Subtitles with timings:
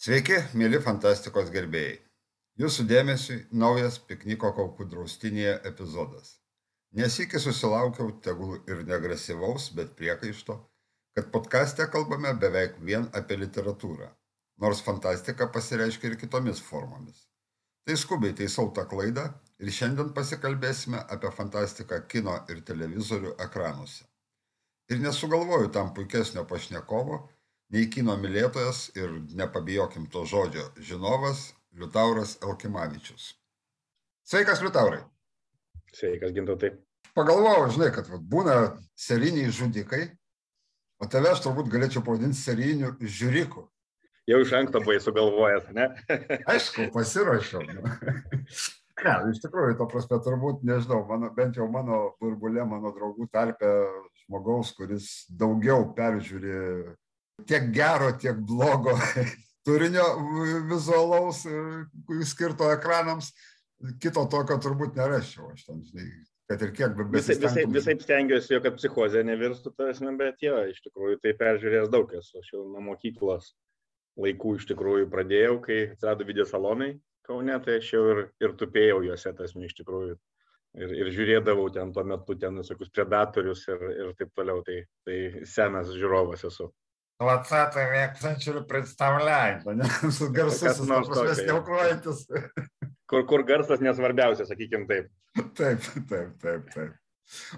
[0.00, 1.98] Sveiki, mėly fantastikos gerbėjai.
[2.62, 6.30] Jūsų dėmesiui naujas pikniko kaukų draustinėje epizodas.
[6.96, 10.54] Nesikį susilaukiau tegul ir negresyvaus, bet priekaišto,
[11.12, 14.08] kad podkastė kalbame beveik vien apie literatūrą,
[14.64, 17.26] nors fantastika pasireiškia ir kitomis formomis.
[17.84, 19.26] Tai skubiai taisau tą klaidą
[19.60, 24.08] ir šiandien pasikalbėsime apie fantastiką kino ir televizorių ekranuose.
[24.88, 27.20] Ir nesugalvoju tam puikesnio pašnekovo,
[27.74, 33.34] nei kino mylėtojas ir nepabijokim to žodžio žinovas Liutauras Elkimavičius.
[34.26, 35.04] Sveikas, Liutaurai.
[35.94, 36.72] Sveikas, gintautai.
[37.14, 38.56] Pagalvojau, žinai, kad vat, būna
[38.98, 40.04] seriniai žudikai,
[41.02, 43.64] o tave aš turbūt galėčiau pavadinti seriniu žiūriku.
[44.30, 45.88] Jau iš anksto buvai sugalvojęs, ne?
[46.52, 47.64] Aišku, pasirašiau.
[47.70, 47.86] Nu.
[49.00, 53.70] Ne, iš tikrųjų, to prasme, turbūt, nežinau, mano, bent jau mano burbulė, mano draugų tarpe
[54.26, 55.06] žmogaus, kuris
[55.40, 56.58] daugiau peržiūri
[57.48, 58.96] tiek gero, tiek blogo
[59.66, 60.06] turinio
[60.70, 61.60] vizualaus e,
[62.28, 63.32] skirto ekranams.
[64.00, 66.08] Kito tokio turbūt nerasčiau, aš ten, žinai,
[66.52, 71.20] kad ir kiek visai, visai, visai stengiuosi, kad psichozė nevirstų tasme, bet jo, iš tikrųjų
[71.22, 72.42] tai peržiūrėjęs daug esu.
[72.42, 73.54] Aš jau nuo mokyklos
[74.20, 76.98] laikų iš tikrųjų pradėjau, kai atsirado video salonai
[77.30, 80.16] Kaune, tai aš jau ir, ir tupėjau juose tasme iš tikrųjų.
[80.80, 84.64] Ir, ir žiūrėdavau ten tuo metu ten visokius predatorius ir, ir taip toliau.
[84.66, 86.68] Tai, tai senas žiūrovas esu.
[87.19, 92.27] 20 век значит представляет, garsus, nesniaukuojantis.
[93.07, 95.11] Kur, kur garsas nesvarbiausias, sakykim taip.
[95.55, 96.95] Taip, taip, taip, taip.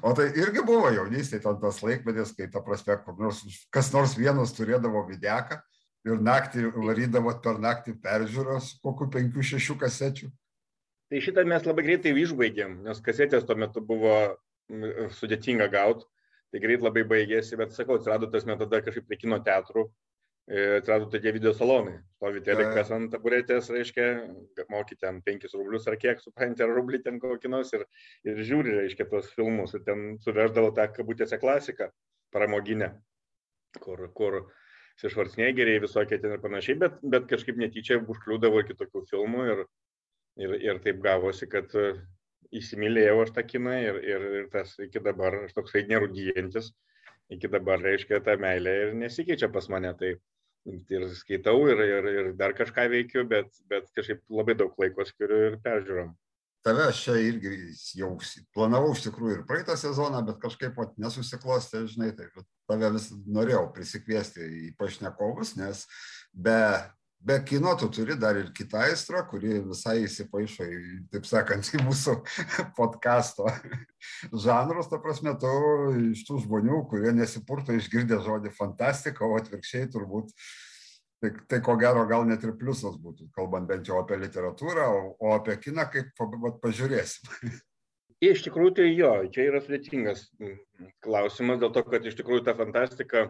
[0.02, 3.42] O tai irgi buvo jaunystėje ten tas laikmetis, kai ta prasme, nors,
[3.74, 5.60] kas nors vienas turėdavo videką
[6.08, 10.30] ir naktį varydavo per naktį peržiūros kokių penkių, šešių kasečių.
[11.08, 14.16] Tai šitą mes labai greitai išbaigėm, nes kasetės tuo metu buvo
[15.18, 16.08] sudėtinga gauti
[16.53, 19.87] tai greit labai baigėsi, bet sakau, atsirado tas tada kažkaip prie kino teatrų,
[20.51, 21.97] e, atsirado tokie video salonai.
[22.19, 24.09] Stovi telekas ant taburetės, reiškia,
[24.71, 27.87] moki ten 5 rublius ar kiek, supranti, ar rublį ten kokį nors ir,
[28.29, 29.73] ir žiūri, reiškia, tos filmus.
[29.75, 31.89] Ir ten suveždavo tą kabutėse klasiką,
[32.33, 32.93] pramoginę,
[33.81, 34.43] kur, kur
[35.01, 39.63] Švarcnegeriai visokie ten ir panašiai, bet, bet kažkaip netyčia užkliūdavo ir kitokių filmų ir,
[40.45, 41.73] ir, ir taip gavosi, kad
[42.59, 46.73] įsimylėjau aš tą kiną ir, ir, ir tas iki dabar, aš toksai nerudyjantis,
[47.33, 49.93] iki dabar reiškia ta meilė ir nesikeičia pas mane.
[49.99, 50.13] Tai
[50.67, 55.49] ir skaitau ir, ir, ir dar kažką veikiu, bet, bet kažkaip labai daug laiko skiriu
[55.49, 56.13] ir peržiūrom.
[56.63, 57.51] Tave aš čia irgi
[57.99, 58.13] jau
[58.55, 62.29] planavau iš tikrųjų ir praeitą sezoną, bet kažkaip vat, nesusiklostė, žinai, tai
[62.71, 65.83] tave vis norėjau prisikviesti į pašnekovus, nes
[66.31, 66.61] be
[67.27, 70.83] be kino tu turi dar ir kitą aistrą, kuri visai įsipaišo į,
[71.15, 72.17] taip sakant, į mūsų
[72.79, 73.49] podkasto
[74.33, 75.55] žanrus, ta prasme, tu
[76.13, 80.35] iš tų žmonių, kurie nesipurto išgirdę žodį fantastika, o atvirkščiai turbūt
[81.23, 85.03] Tai, tai ko gero gal net ir pliusas būtų, kalbant bent jau apie literatūrą, o,
[85.23, 87.31] o apie kiną kaip vat, pažiūrėsim.
[88.33, 90.25] Iš tikrųjų, tai jo, čia yra sudėtingas
[91.03, 93.23] klausimas, dėl to, kad iš tikrųjų ta fantastika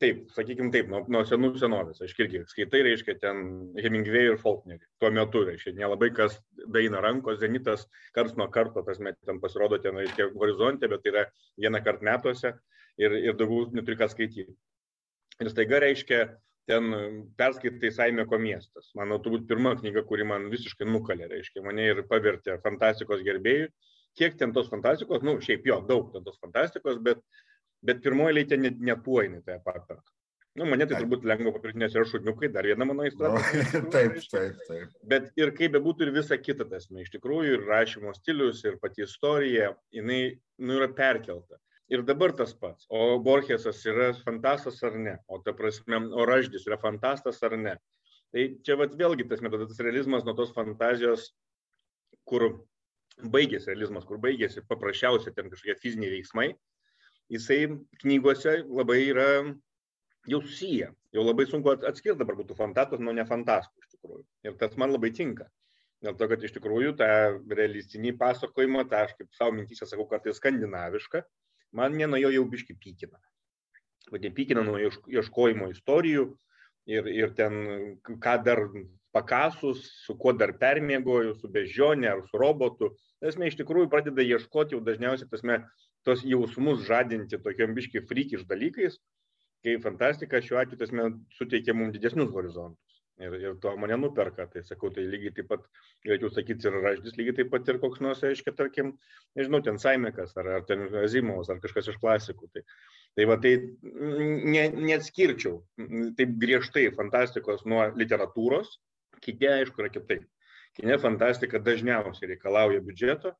[0.00, 3.42] taip, sakykime taip, nuo, nuo senų senovės, aš irgi skaitai, reiškia, ten
[3.78, 4.82] Hemingway ir Faulknerį.
[5.02, 6.40] Tuo metu, reiškia, nelabai kas
[6.74, 11.12] daina rankos, zenitas, kars nuo karto, tas met ten pasirodo ten, reiškia, horizonte, bet tai
[11.14, 11.26] yra
[11.60, 12.54] vieną kartą metuose
[12.98, 14.50] ir, ir daugiau neturi ką skaityti.
[15.42, 16.24] Ir staiga, reiškia,
[16.70, 16.90] ten
[17.38, 18.90] perskaitai Saimeko miestas.
[18.98, 23.68] Mano turbūt pirma knyga, kuri man visiškai nukalė, reiškia, mane ir pavertė fantastikos gerbėjų.
[24.14, 27.22] Kiek ten tos fantastikos, nu, šiaip jo, daug ten tos fantastikos, bet
[27.86, 30.02] bet pirmoji eilėje ten net, net tuo jinai tai paperka.
[30.54, 33.64] Nu, mane tai turbūt lengva papirkti, nes yra šuniukai, dar viena mano istorija.
[33.74, 34.92] No, taip, taip, taip.
[35.10, 39.02] Bet ir kaip bebūtų ir visa kita, tas, iš tikrųjų, ir rašymo stilius, ir pati
[39.02, 40.20] istorija, jinai
[40.62, 41.58] nu, yra perkelta.
[41.90, 42.86] Ir dabar tas pats.
[42.88, 45.16] O Borgesas yra fantastas ar ne?
[45.26, 47.74] O ta prasme, o Raždis yra fantastas ar ne?
[48.32, 51.32] Tai čia vat, vėlgi tas metodas realizmas nuo tos fantazijos,
[52.30, 52.46] kur
[53.34, 56.48] baigėsi realizmas, kur baigėsi paprasčiausiai ten kažkokie fiziniai veiksmai,
[57.32, 57.66] jisai
[58.02, 59.28] knygose labai yra
[60.28, 60.92] jau susiję.
[61.14, 64.24] Jau labai sunku atskirti dabar būtų fantastus nuo nefantastų iš tikrųjų.
[64.48, 65.46] Ir tas man labai tinka.
[66.04, 67.08] Dėl to, kad iš tikrųjų tą
[67.48, 71.22] realistinį pasakojimą, tą aš kaip savo mintysę sakau, kartais skandinavišką,
[71.78, 73.20] man nenuo jo jau biški pykina.
[74.12, 76.26] Vadin pykina nuo ieškojimo istorijų
[76.92, 77.56] ir, ir ten,
[78.04, 78.66] ką dar
[79.16, 82.92] pakasus, su kuo dar permėgoju, su bežionė ar su robotu.
[83.24, 85.62] Esmė iš tikrųjų pradeda ieškoti jau dažniausiai, tasme,
[86.06, 88.98] tos jausmus žadinti tokiam biški frikiš dalykais,
[89.64, 91.06] kai fantastika šiuo atveju tasme,
[91.38, 93.00] suteikia mums didesnius horizontus.
[93.22, 95.68] Ir, ir to mane nuperka, tai sakau, tai lygiai taip pat,
[96.02, 98.90] galėčiau sakyti, ir raždis, lygiai taip pat ir koks nors, aiškiai, tarkim,
[99.38, 102.50] nežinau, ten Saimekas, ar, ar ten Azimovas, ar kažkas iš klasikų.
[102.56, 102.64] Tai,
[103.14, 103.52] Tai va, tai
[104.50, 105.60] ne, neatskirčiau
[106.18, 108.72] taip griežtai fantastikos nuo literatūros,
[109.22, 110.24] kiti aišku yra kitaip.
[110.74, 113.30] Kine fantastika dažniausiai reikalauja biudžeto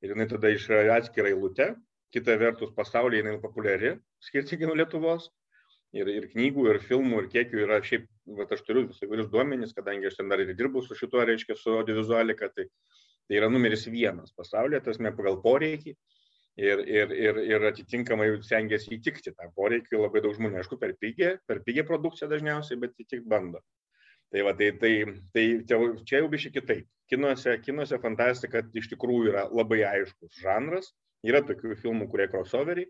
[0.00, 1.74] ir jinai tada iš atskirai lūte,
[2.14, 3.94] kita vertus pasaulyje jinai populiari,
[4.26, 5.30] skirtingai nuo Lietuvos.
[5.90, 8.04] Ir, ir knygų, ir filmų, ir kiekių yra šiaip,
[8.38, 11.56] va, aš turiu visų įvairius duomenys, kadangi aš ten dar ir dirbu su šituo, reiškia,
[11.58, 12.68] su audiovizualika, tai,
[13.26, 15.96] tai yra numeris vienas pasaulyje, tas ne pagal poreikį
[16.62, 21.34] ir, ir, ir, ir atitinkamai stengiasi įtikti tą poreikį labai daug žmonių, aišku, per pigią,
[21.50, 23.58] per pigią produkciją dažniausiai, bet įtik bando.
[24.30, 24.92] Tai, va, tai, tai,
[25.34, 25.44] tai
[26.06, 26.90] čia jau biškai kitaip.
[27.10, 30.92] Kinuose, kinuose fantastika iš tikrųjų yra labai aiškus žanras.
[31.26, 32.88] Yra tokių filmų, kurie crossoveriai,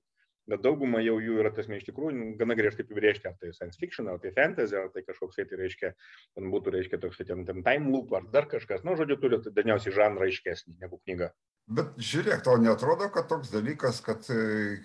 [0.51, 3.79] bet dauguma jau jų yra tasme iš tikrųjų nu, gana griežtai apibrėžti, ar tai science
[3.81, 5.93] fiction, ar tai fantasy, ar tai kažkoks, tai reiškia,
[6.39, 9.55] ten būtų, reiškia, toks, ten, ten time loop, ar dar kažkas, nu, žodžiu, turi tai
[9.57, 11.31] dažniausiai žanrą aiškesnį negu knyga.
[11.71, 14.81] Bet žiūrėk, tau netrodo, kad toks dalykas, kad e,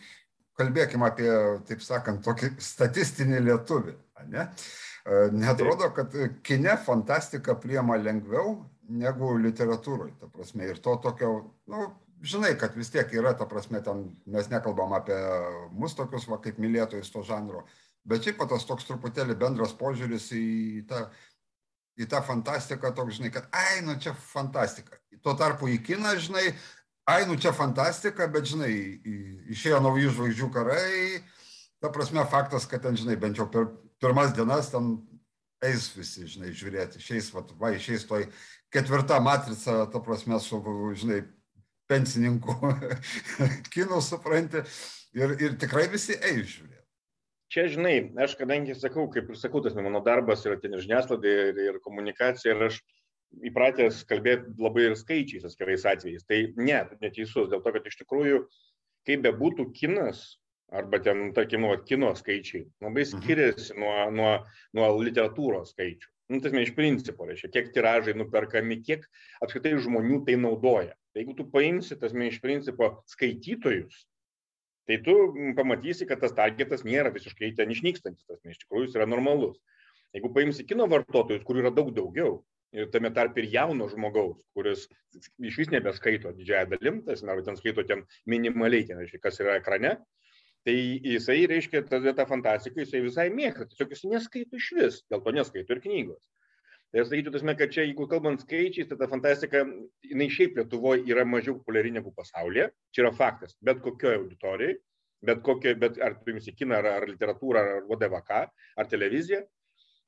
[0.59, 1.29] kalbėkime apie,
[1.69, 3.95] taip sakant, tokį statistinį lietuvį,
[4.33, 4.49] ne?
[5.37, 6.13] Netrodo, kad
[6.45, 8.55] kine fantastika priema lengviau
[8.89, 11.31] negu literatūroje, ta prasme, ir to tokio,
[11.69, 11.89] nu,
[12.23, 15.17] žinai, kad vis tiek yra, ta prasme, ten mes nekalbam apie
[15.75, 17.65] mus tokius, va, kaip mylėtojus to žanro,
[18.07, 21.05] bet šiaip tas toks truputėlį bendras požiūris į tą,
[21.99, 24.99] į tą fantastiką, toks, žinai, kad, ai, nu čia fantastika.
[25.23, 26.49] Tuo tarpu į kiną, žinai,
[27.09, 28.73] ai, nu čia fantastika, bet, žinai,
[29.55, 31.23] išėjo naujų žvaigždžių karai,
[31.83, 33.69] ta prasme, faktas, kad ten, žinai, bent jau per
[34.01, 34.97] pirmas dienas ten
[35.65, 38.27] eis visi, žinai, žiūrėti, išeis, va, va išeis toj
[38.73, 40.59] ketvirta matrica, ta prasme, su,
[40.99, 41.23] žinai,
[41.91, 42.55] pensininkų
[43.73, 44.63] kinų, supranti,
[45.17, 46.81] ir, ir tikrai visi eis žiūrėti.
[47.55, 51.35] Čia, žinai, aš kadangi sakau, kaip ir sakau, tas mano darbas yra ten ir žiniasklaida,
[51.51, 52.79] ir, ir komunikacija, ir aš
[53.45, 56.25] įpratęs kalbėti labai ir skaičiais atskirais atvejais.
[56.27, 58.41] Tai ne, neteisus, dėl to, kad iš tikrųjų,
[59.07, 60.25] kaip bebūtų kinas,
[60.73, 63.11] arba ten, tarkim, nu, kino skaičiai, labai mhm.
[63.13, 64.33] skiriasi nuo, nuo,
[64.75, 66.11] nuo literatūros skaičių.
[66.33, 69.05] Nu, tas iš principo, reiškia, kiek tiražai nuperkami, kiek
[69.45, 70.95] apskritai žmonių tai naudoja.
[71.15, 74.01] Jeigu tu paimsi, tas iš principo, skaitytojus,
[74.89, 75.15] tai tu
[75.55, 79.55] pamatysi, kad tas targetas nėra visiškai ten išnykstantis, tas iš tikrųjų jis yra normalus.
[80.15, 82.41] Jeigu paimsi kino vartotojus, kurių yra daug daugiau,
[82.75, 84.85] ir tame tarp ir jauno žmogaus, kuris
[85.15, 89.57] iš vis nebeskaito didžiąją dalim, tas arba ten skaito ten minimaliai, ten, reiškia, kas yra
[89.61, 89.95] ekrane,
[90.67, 90.75] tai
[91.05, 95.35] jisai, reiškia, tada tą fantastiką jisai visai mėgsta, tiesiog jis neskaito iš vis, dėl to
[95.37, 96.21] neskaito ir knygos.
[96.95, 99.65] Tai aš sakyčiau, tasme, kad čia, jeigu kalbant skaičiais, tai ta fantastika,
[100.07, 104.77] jinai šiaip Lietuvoje yra mažiau populiari negu pasaulyje, čia yra faktas, bet kokioje auditorijoje,
[105.27, 108.39] bet, kokie, bet ar tu imsi kiną, ar, ar literatūrą, ar VDVK,
[108.79, 109.41] ar televiziją,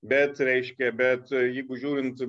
[0.05, 2.19] Bet, reiškia, bet jeigu žiūrint,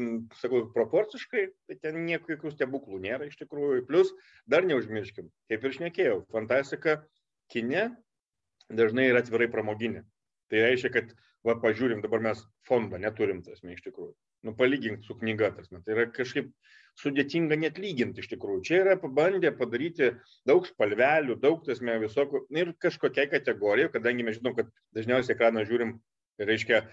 [0.40, 3.82] sakau, proporciškai, tai ten nieko jokių stebuklų nėra iš tikrųjų.
[3.90, 4.14] Plus,
[4.48, 6.96] dar neužmirškim, kaip ir šnekėjau, fantastika
[7.52, 7.90] kine
[8.72, 10.06] dažnai yra atvirai pramoginė.
[10.48, 11.12] Tai reiškia, kad,
[11.44, 14.16] va, pažiūrim, dabar mes fondą neturim, tasme, iš tikrųjų.
[14.46, 15.80] Nu, palygink su knyga, tasme.
[15.82, 16.52] Tai yra kažkaip
[16.98, 18.62] sudėtinga net lyginti iš tikrųjų.
[18.66, 20.12] Čia yra pabandę padaryti
[20.48, 25.98] daug spalvelių, daug, tasme, visokių ir kažkokiai kategorijai, kadangi mes žinom, kad dažniausiai ekraną žiūrim,
[26.42, 26.84] reiškia,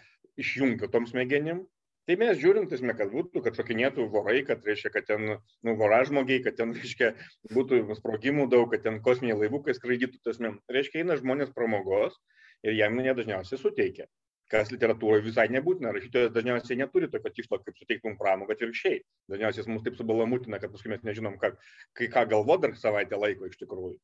[0.42, 1.63] išjungti tom smegenim.
[2.06, 6.44] Tai mes žiūrim, tasme, kad būtų, kad šokinėtų vorai, kad reiškia, kad ten nu, voražmogiai,
[6.45, 7.15] kad ten reiškia,
[7.53, 12.19] būtų sprogimų daug, kad ten kosminiai laivukai skraidytų, tasme, reiškia, eina žmonės pramogos
[12.62, 14.05] ir jam jie dažniausiai suteikia.
[14.51, 18.99] Kas literatūroje visai nebūtina, rašytojas dažniausiai neturi tokio tikslo, kaip suteikti mums pramogą atvirkščiai.
[19.33, 21.55] Dažniausiai jis mums taip subalamutina, kad paskui mes nežinom, ką,
[21.97, 23.95] kai ką galvo dar savaitę laiko iš tikrųjų.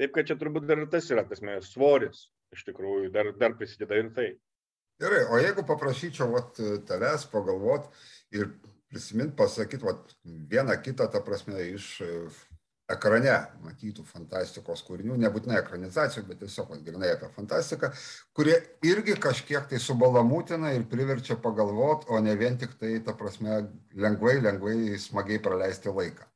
[0.00, 3.98] Taip kad čia turbūt dar tas yra, tas mes svoris iš tikrųjų, dar, dar prisideda
[3.98, 4.28] ir tai.
[5.02, 7.90] Gerai, o jeigu paprašyčiau vat, tavęs pagalvot
[8.36, 8.50] ir
[8.90, 11.96] prisimint, pasakyti vat, vieną kitą, ta prasme, iš
[12.94, 17.92] ekrane matytų fantastikos kūrinių, nebūtinai ekranizacijų, bet tiesiog grinai apie fantastiką,
[18.36, 18.56] kurie
[18.86, 23.62] irgi kažkiek tai subalamutina ir priverčia pagalvot, o ne vien tik tai, ta prasme,
[23.94, 26.26] lengvai, lengvai, smagiai praleisti laiką.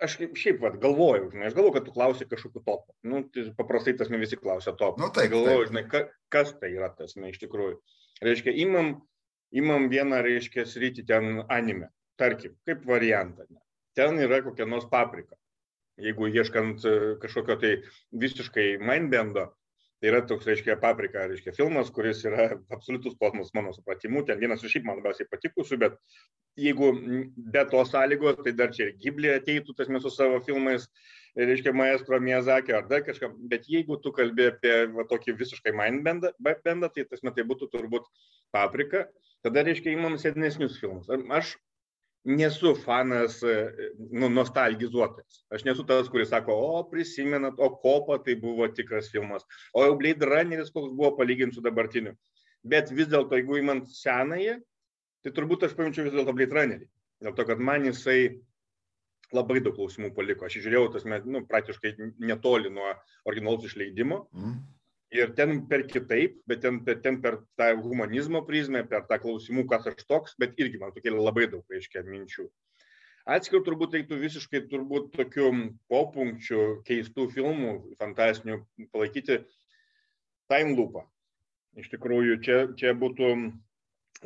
[0.00, 2.94] Aš šiaip vat, galvoju, žinai, aš galvoju, kad tu klausi kažkokiu topu.
[3.04, 5.02] Nu, tai paprastai tas ne visi klausia topu.
[5.02, 5.72] Nu, taip, galvoju, taip.
[5.74, 6.00] žinai, ka,
[6.32, 7.76] kas tai yra tas, na, iš tikrųjų.
[8.24, 8.94] Reiškia, imam,
[9.52, 11.90] imam vieną, reiškia, sritį ten anime,
[12.20, 13.44] tarkim, kaip variantą.
[13.52, 13.60] Ne.
[13.98, 15.36] Ten yra kokia nors paprika.
[16.00, 17.72] Jeigu ieškant e, kažkokio tai
[18.24, 19.48] visiškai mindbendo,
[20.00, 24.64] tai yra toks, reiškia, paprika, reiškia, filmas, kuris yra absoliutus kosmos mano supratimu, ten vienas
[24.64, 25.98] iš šiaip man labiausiai patikusių, bet
[26.60, 26.88] jeigu
[27.52, 30.88] be tos sąlygos, tai dar čia ir Giblė ateitų, tas mes su savo filmais,
[31.36, 36.32] reiškia, maestro Miyazaki ar dar kažkam, bet jeigu tu kalbė apie va, tokį visiškai mindbendą,
[36.40, 38.08] bendą, tai tas metai būtų turbūt
[38.56, 39.04] paprika,
[39.44, 41.12] tada, reiškia, įmam sėdnesnius filmus.
[41.28, 41.58] Aš
[42.24, 43.38] nesu fanas
[44.12, 45.44] nu, nostalgizuotas.
[45.52, 49.96] Aš nesu tas, kuris sako, o prisimenat, o kopa tai buvo tikras filmas, o jau
[49.98, 52.16] Blade Runneris koks buvo palyginti su dabartiniu.
[52.66, 54.58] Bet vis dėlto, jeigu įmant senąją,
[55.24, 56.88] tai turbūt aš paimčiau vis dėlto Blade Runnerį.
[57.24, 58.20] Dėl to, kad man jisai
[59.36, 60.46] labai daug klausimų paliko.
[60.46, 61.94] Aš žiūrėjau, tas, nu, praktiškai
[62.26, 62.90] netoli nuo
[63.28, 64.24] originalaus išleidimo.
[64.36, 64.60] Mm.
[65.10, 69.88] Ir ten per kitaip, bet ten, ten per tą humanizmo prizmę, per tą klausimų, kas
[69.90, 72.46] aš toks, bet irgi man sukėlė labai daug, reiškia, minčių.
[73.30, 75.48] Atskirų turbūt reiktų visiškai turbūt tokių
[75.90, 78.60] popunkčių, keistų filmų, fantastinių
[78.94, 79.42] palaikyti
[80.50, 81.04] time loopą.
[81.78, 83.34] Iš tikrųjų, čia, čia būtų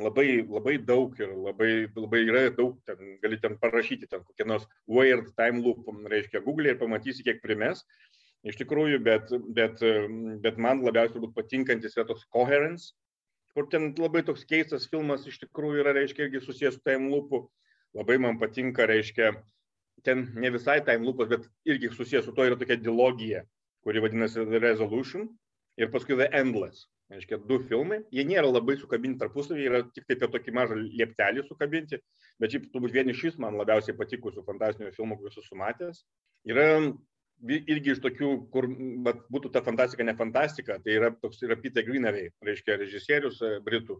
[0.01, 4.69] labai, labai daug ir labai, labai yra daug, ten, gali ten parašyti, ten kokie nors
[4.85, 7.83] weird time loop, reiškia, Google ir pamatysi, kiek primes
[8.45, 9.81] iš tikrųjų, bet, bet,
[10.43, 12.93] bet man labiausiai turbūt patinkantis yra toks coherence,
[13.55, 17.45] kur ten labai toks keistas filmas iš tikrųjų yra, reiškia, irgi susijęs su time loopu.
[17.95, 19.31] Labai man patinka, reiškia,
[20.03, 23.45] ten ne visai time loopas, bet irgi susijęs su to yra tokia dilogija,
[23.85, 25.29] kuri vadinasi The Resolution
[25.79, 26.89] ir paskui The Endless.
[27.13, 31.43] Reiškia, du filmai, jie nėra labai sukabinti tarpusavį, yra tik taip apie tokį mažą lieptelį
[31.45, 31.99] sukabinti,
[32.41, 36.01] bet šiaip turbūt vieni šis man labiausiai patikusių fantastinių filmų, kuriuos esu matęs.
[36.49, 36.65] Yra
[37.43, 38.67] irgi iš tokių, kur
[39.05, 43.57] bet, būtų ta fantastika, ne fantastika, tai yra toks yra Peter Greenaway, reiškia režisierius e,
[43.65, 43.99] Britų.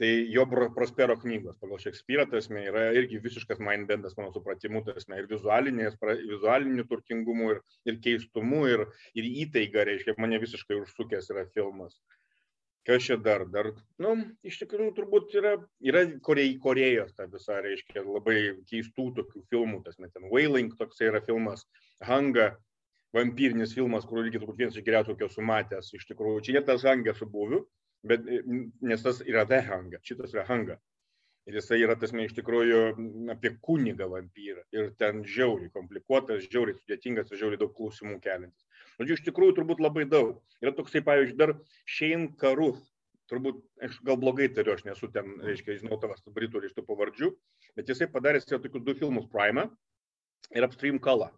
[0.00, 5.26] Tai jo Prospero knygos pagal Šekspyrą, tasme, yra irgi visiškas mindbendas, mano supratimu, tasme, ir
[5.28, 11.98] vizualiniu turtingumu, ir, ir keistumu, ir, ir įtaiga, reiškia, mane visiškai užsukęs yra filmas.
[12.90, 13.44] Kas čia dar?
[13.54, 13.68] Dar,
[14.02, 14.16] nu,
[14.46, 15.52] iš tikrųjų, turbūt yra,
[15.86, 20.98] yra Korei, Korejos ta visa, reiškia, labai keistų tokių filmų, tas net ten Wailing toks
[21.06, 21.62] yra filmas,
[22.08, 22.48] Hanga,
[23.14, 25.92] vampyrinis filmas, kur irgi turbūt vienas iš geriausių, kokio esu matęs.
[25.94, 27.62] Iš tikrųjų, čia ne tas Hanga su buviu,
[28.06, 28.26] bet,
[28.82, 30.80] nes tas yra The Hanga, šitas yra Hanga.
[31.48, 32.80] Ir jisai yra tas, iš tikrųjų,
[33.32, 34.66] apie kunigą vampyrą.
[34.76, 38.66] Ir ten žiauriai komplikuotas, žiauriai sudėtingas ir žiauriai daug klausimų keliantis.
[39.00, 40.38] Žodžiu, iš tikrųjų turbūt labai daug.
[40.60, 41.54] Yra toksai, pavyzdžiui, dar
[41.88, 42.82] Shane Karuth.
[43.30, 47.28] Turbūt, aš gal blogai tariu, aš nesu ten, reiškia, žinau tavas britų iš tų pavardžių,
[47.78, 49.68] bet jisai padarė tokius du filmus Prime
[50.50, 51.30] ir Upstream Kala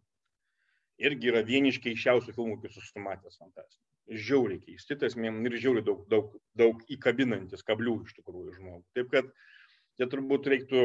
[1.03, 4.19] irgi yra vieni iš keiščiausių filmų, kokius esu matęs fantastinių.
[4.27, 8.85] Žiauriai keisti, tas ir žiauriai daug, daug, daug įkabinantis kablių iš tikrųjų žmogų.
[8.99, 9.31] Taip kad
[9.99, 10.83] čia turbūt reiktų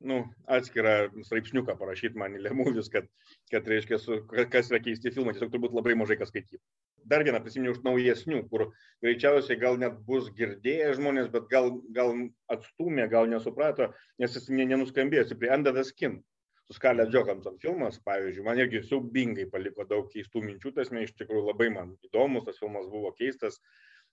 [0.00, 3.08] nu, atskirą straipsniuką parašyti man į Lemuvis, kad,
[3.52, 4.18] kad reiškia, su,
[4.52, 6.60] kas yra keisti filmai, tiesiog turbūt labai mažai kas skaityti.
[7.06, 8.66] Dar vieną prisiminiau iš naujesnių, kur
[9.04, 12.14] greičiausiai gal net bus girdėję žmonės, bet gal, gal
[12.52, 16.20] atstumė, gal nesuprato, nes jis nenuskambėjo, prie Under the Skin
[16.66, 21.12] su Scarlett Johansson filmas, pavyzdžiui, man irgi siaubingai paliko daug keistų minčių, tas man iš
[21.20, 23.60] tikrųjų labai man įdomus, tas filmas buvo keistas,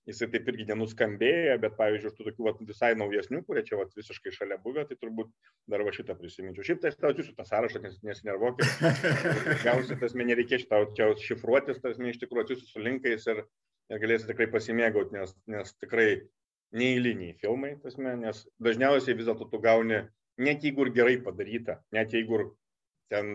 [0.10, 3.94] jisai taip irgi nenuskambėjo, bet, pavyzdžiui, iš tų tokių vat, visai naujesnių, kurie čia vat,
[3.98, 5.32] visiškai šalia buvę, tai turbūt
[5.72, 6.66] dar va šitą prisiminčiau.
[6.68, 8.68] Šiaip tai aš tau atsiųsiu tą sąrašą, nes nesinervokit.
[9.68, 13.46] Gausi tas, man nereikės tau čia šifruotis, tas, man iš tikrųjų atsiųsiu su linkais ir,
[13.94, 16.10] ir galėsi tikrai pasimėgauti, nes, nes tikrai
[16.76, 20.04] neįliniai filmai, tasme, nes dažniausiai vis dėlto tu gauni
[20.38, 22.46] net jeigu ir gerai padaryta, net jeigu ir
[23.14, 23.34] ten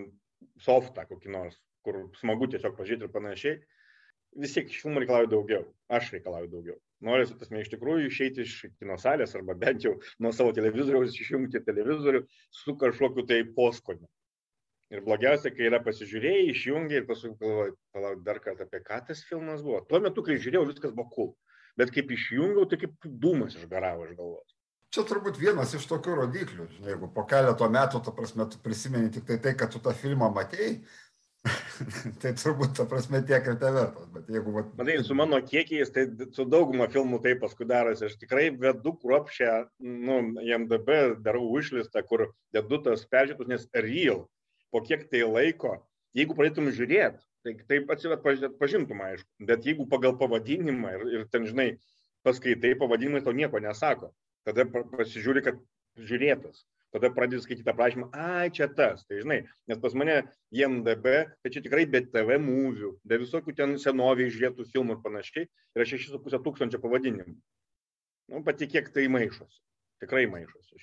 [0.63, 3.59] softą kokį nors, kur smagu tiesiog pažiūrėti ir panašiai,
[4.43, 5.65] vis tiek iš filmų reikalauju daugiau.
[5.99, 6.77] Aš reikalauju daugiau.
[7.05, 11.63] Noriu, tasme, iš tikrųjų išeiti iš kino salės arba bent jau nuo savo televizoriaus išjungti
[11.67, 12.25] televizorių
[12.61, 14.09] su kažkokiu tai poskoniu.
[14.95, 19.21] Ir blogiausia, kai yra pasižiūrėjai, išjungi ir paskui galvoji, palauk dar kartą, apie ką tas
[19.29, 19.83] filmas buvo.
[19.91, 21.35] Tuo metu, kai žiūrėjau, viskas buvo cool.
[21.79, 24.57] Bet kaip išjungiau, tai kaip dūmas išgaravo iš galvos
[24.95, 29.13] čia turbūt vienas iš tokių rodiklių žinai jeigu po keleto metų ta prasme tu prisimeni
[29.13, 30.79] tiktai tai kad tu tą filmą matei
[32.23, 35.93] tai turbūt ta prasme tiek ir te vertas bet jeigu vat matai su mano kiekiais
[35.95, 38.09] tai su dauguma filmų taip paskui darosi.
[38.09, 39.55] Aš tikrai vedu kruopščią
[40.09, 44.27] nu IMDb darau išlistą kur dedu tas peržiūrėtus nes real
[44.73, 45.79] po kiek tai laiko
[46.17, 49.29] jeigu pradėtum žiūrėt tai taip atpažintum aišku.
[49.49, 51.69] Bet jeigu pagal pavadinimą ir, ir ten žinai
[52.27, 54.13] paskaitai pavadinimai tau nieko nesako.
[54.47, 55.61] Tada pasižiūri, kad
[55.99, 56.65] žiūrėtas.
[56.95, 60.23] Tada pradedi skaityti aprašymą, ai, čia tas, tai žinai, nes pas mane
[60.57, 65.51] JMDB, tai čia tikrai be TV mūvių, be visokių ten senoviai žiūrėtų filmų ir panašiai,
[65.77, 67.37] yra 6,5 tūkstančio pavadinimų.
[68.33, 69.61] Nu, patikėk, tai maišosi.
[70.01, 70.79] Tikrai maišosi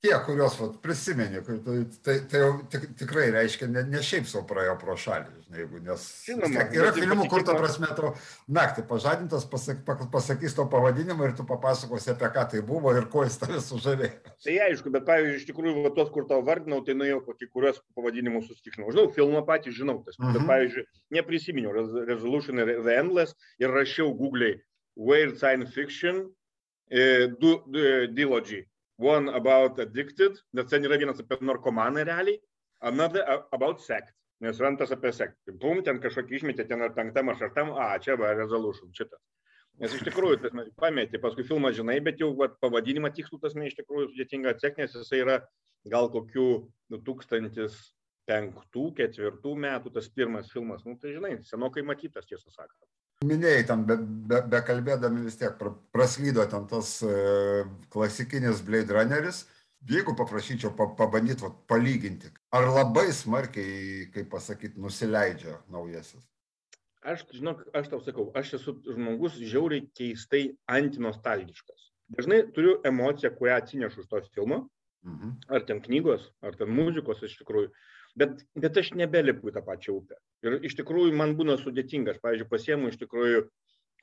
[0.00, 1.56] tie, kuriuos vat, prisimeni, tai,
[2.04, 5.80] tai, tai jau tik, tikrai reiškia, ne, ne šiaip savo praėjo pro šalį, žinai, jeigu,
[5.84, 8.12] nes Žinoma, yra filmų, kur ta prasme tu
[8.56, 9.82] naktį pažadintas, pasak,
[10.14, 14.32] pasakys to pavadinimą ir tu papasakosi apie ką tai buvo ir kuo jis tave sužavėjo.
[14.46, 17.84] Tai aišku, bet pavyzdžiui, iš tikrųjų, va, tos, kur tau vardinau, tai nuėjau kokį kuriuos
[17.98, 18.88] pavadinimus susitikinau.
[18.94, 20.32] Žinau, filmą patį žinau, tas, uh -huh.
[20.32, 20.50] bet mhm.
[20.54, 20.88] pavyzdžiui,
[21.20, 21.76] neprisiminiau
[22.08, 24.56] Resolution ir The Endless ir rašiau Google'ai
[24.96, 26.24] Weird Science Fiction,
[26.90, 28.64] e, du, du, Dilogy
[29.00, 32.36] One about addicted, nes ten yra vienas apie narkomaną realiai,
[32.84, 33.24] another
[33.56, 34.12] about sect,
[34.44, 35.40] nes rantas apie sekt.
[35.62, 39.22] Bum, ten kažkokį išmetė, ten ar penktam ar šeštam, a, čia va, resolution, šitas.
[39.80, 43.76] Nes iš tikrųjų, tas pametė, paskui filmą žinai, bet jau va, pavadinimą tikslų tas iš
[43.80, 45.36] tikrųjų sudėtinga atsekti, nes jisai yra
[45.88, 50.84] gal kokių 2005-2004 metų tas pirmas filmas.
[50.84, 52.84] Nu, tai žinai, senokai matytas, tiesą sakant
[53.26, 55.56] minėjai ten be, be, be kalbėdami vis tiek
[55.92, 59.44] praslydo ten tas e, klasikinis Blade Runneris.
[59.88, 66.20] Jeigu paprašyčiau pa, pabandyti palyginti, ar labai smarkiai, kaip pasakyti, nusileidžia naujasis?
[67.00, 71.86] Aš, žinok, aš tau sakau, aš esu žmogus žiauriai keistai antinostalgiškas.
[72.12, 74.66] Dažnai turiu emociją, kurią atsinešu iš tos filmo,
[75.08, 75.38] mhm.
[75.48, 77.72] ar ten knygos, ar ten muzikos iš tikrųjų.
[78.18, 80.18] Bet, bet aš nebelipu į tą pačią upę.
[80.46, 82.16] Ir iš tikrųjų man būna sudėtinga.
[82.16, 83.44] Aš, pavyzdžiui, pasiemu iš tikrųjų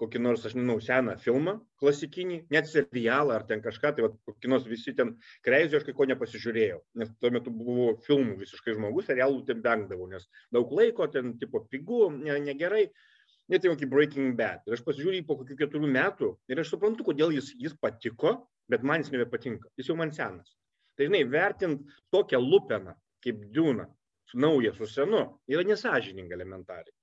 [0.01, 4.51] kokį nors, aš nežinau, seną filmą klasikinį, net serialą ar ten kažką, tai va, kokį
[4.51, 9.07] nors visi ten kreizio aš kai ko nepasižiūrėjau, nes tuo metu buvau filmų visiškai žmogus,
[9.09, 12.85] serialų ten vengdavau, nes daug laiko, ten tipo pigų, ne, negerai,
[13.51, 14.61] net jau kaip Breaking Bad.
[14.67, 18.37] Ir aš pasižiūrėjau po kokių keturių metų ir aš suprantu, kodėl jis, jis patiko,
[18.69, 20.53] bet man jis nebepatinka, jis jau man senas.
[20.97, 22.95] Tai žinai, vertint tokią lupeną
[23.27, 23.87] kaip Dūna,
[24.33, 26.95] naują su senu, yra nesažininga elementariai.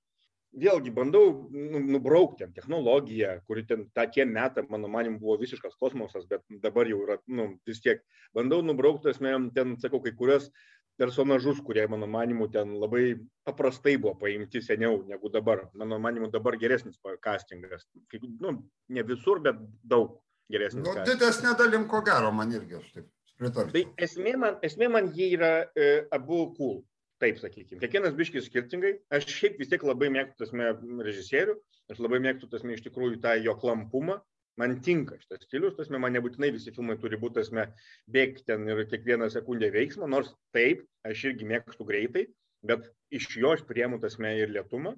[0.55, 6.23] Vėlgi bandau nu, nubraukti technologiją, kuri ten tą tie metą, mano manim, buvo visiškas kosmosas,
[6.29, 8.05] bet dabar jau yra, nu, vis tiek,
[8.35, 10.47] bandau nubraukti, esmė, ten, sakau, kai kurias
[10.95, 15.65] personažus, kurie, mano manimu, ten labai paprastai buvo paimti seniau negu dabar.
[15.75, 17.83] Mano manimu, dabar geresnis castingas.
[18.39, 18.55] Nu,
[18.87, 20.87] ne visur, bet daug geresnis.
[20.87, 23.73] Nu, didesnė dalim, ko gero, man irgi aš taip pritarčiau.
[23.75, 26.83] Tai esmė man, esmė man jie yra e, abu cool
[27.23, 27.79] taip sakykim.
[27.79, 28.97] Kiekvienas biški skirtingai.
[29.15, 30.73] Aš šiaip vis tiek labai mėgstu tasme
[31.05, 31.55] režisierių
[31.91, 34.19] aš labai mėgstu tasme iš tikrųjų tą jo klampumą.
[34.59, 37.65] Man tinka šitas stilius tasme man nebūtinai visi filmai turi būt tasme
[38.11, 42.23] bėgt ten ir kiekvieną sekundę veiksmą nors taip aš irgi mėgstu greitai
[42.65, 44.95] bet iš jo aš priemu tasme ir lėtumą.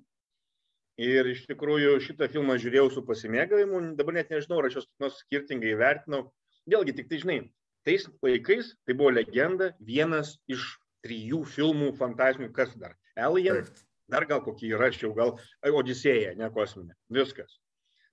[1.01, 5.17] Ir iš tikrųjų šitą filmą žiūrėjau su pasimėgavimu dabar net nežinau ar aš juos nors
[5.26, 6.28] skirtingai vertinau
[6.69, 7.39] vėlgi tik tai žinai
[7.88, 10.73] tais laikais tai buvo legenda vienas iš
[11.06, 12.97] trijų filmų fantastinių, kas dar?
[13.15, 13.86] Alien, Taip.
[14.12, 15.38] dar gal kokį įraščiau, gal
[15.80, 16.97] Odisėja, ne kosminė.
[17.13, 17.60] Viskas.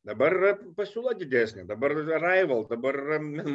[0.05, 2.99] Dabar yra pasiūla didesnė, dabar Arrival, dabar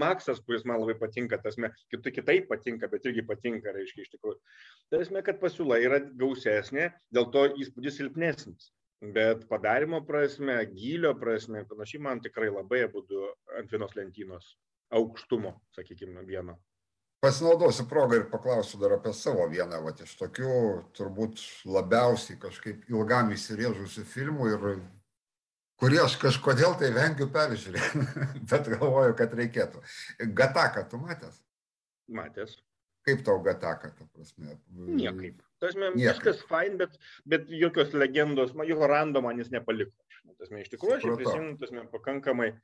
[0.01, 4.15] Maxas, kuris man labai patinka, tas me, kitai, kitaip patinka, bet irgi patinka, reiškia iš
[4.15, 4.39] tikrųjų.
[4.89, 8.71] Tai esmė, kad pasiūla yra gausesnė, dėl to įspūdis silpnesnis.
[9.13, 13.29] Bet padarimo prasme, gylio prasme, panašiai man tikrai labai būtų
[13.62, 14.49] ant vienos lentynos
[14.95, 16.58] aukštumo, sakykime, vieno
[17.21, 20.54] pasinaudosiu proga ir paklausiu dar apie savo vieną vat iš tokių
[20.95, 24.65] turbūt labiausiai kažkaip ilgam įsirėžusių filmų ir
[25.80, 28.06] kurį aš kažkodėl tai vengiu peržiūrėti,
[28.52, 29.84] bet galvoju, kad reikėtų.
[30.39, 31.43] Gataką tu matęs?
[32.08, 32.58] Matęs.
[33.08, 34.58] Kaip tau Gataka, ta prasme?
[34.75, 35.39] Niekaip.
[35.63, 36.97] Tasme, viskas fine, bet,
[37.28, 39.91] bet jokios legendos, jo rando man jis nepaliko.
[40.39, 42.60] Tasme, iš tikrųjų, aš prisimenu, tasme, pakankamai uh,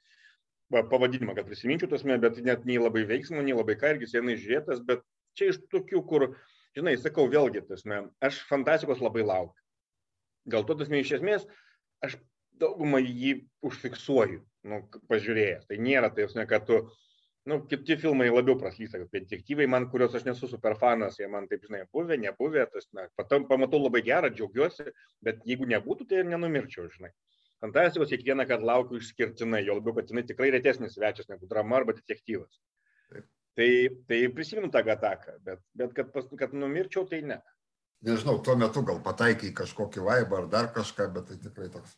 [0.72, 4.82] pavadinimą, kad prisiminčiau tasme, bet net nei labai veiksmų, nei labai ką irgi senai žiūrėtas,
[4.86, 5.04] bet
[5.38, 6.28] čia iš tokių, kur,
[6.78, 9.62] žinai, sakau vėlgi, tasme, aš fantastikos labai laukiu.
[10.50, 11.46] Gal to tasme iš esmės,
[12.06, 12.18] aš
[12.62, 15.66] daugumą jį užfiksuoju, nu, pažiūrėjęs.
[15.70, 16.80] Tai nėra tai, ne, kad tu,
[17.50, 21.50] nu, kiti filmai labiau praslysta, kaip detektyvai, man, kuriuos aš nesu super fanas, jie man
[21.52, 24.90] taip, žinai, buvę, nebuvę, tas, na, patam, pamatau labai gerą, džiaugiuosi,
[25.26, 27.14] bet jeigu nebūtų, tai ir nenumirčiau, žinai
[27.66, 31.96] fantastikos kiekvieną kartą laukiu išskirtinai, jo labiau, kad jinai tikrai retesnis svečias negu drama arba
[31.98, 32.62] detektyvas.
[33.12, 33.28] Taip.
[33.56, 33.70] Tai,
[34.10, 37.40] tai prisimenu tą gataką, bet, bet kad, pas, kad numirčiau, tai ne.
[38.06, 41.96] Nežinau, tuo metu gal pataikai kažkokį vaibą ar dar kažką, bet tai tikrai toks.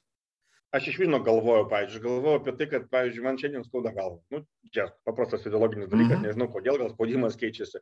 [0.75, 4.19] Aš iš vieno galvojau, pavyzdžiui, galvojau apie tai, kad, pavyzdžiui, man šiandien skauda galva.
[4.33, 4.43] Nu,
[4.75, 6.27] čia paprastas fiziologinis dalykas, mm -hmm.
[6.27, 7.81] nežinau kodėl, gal spaudimas keičiasi.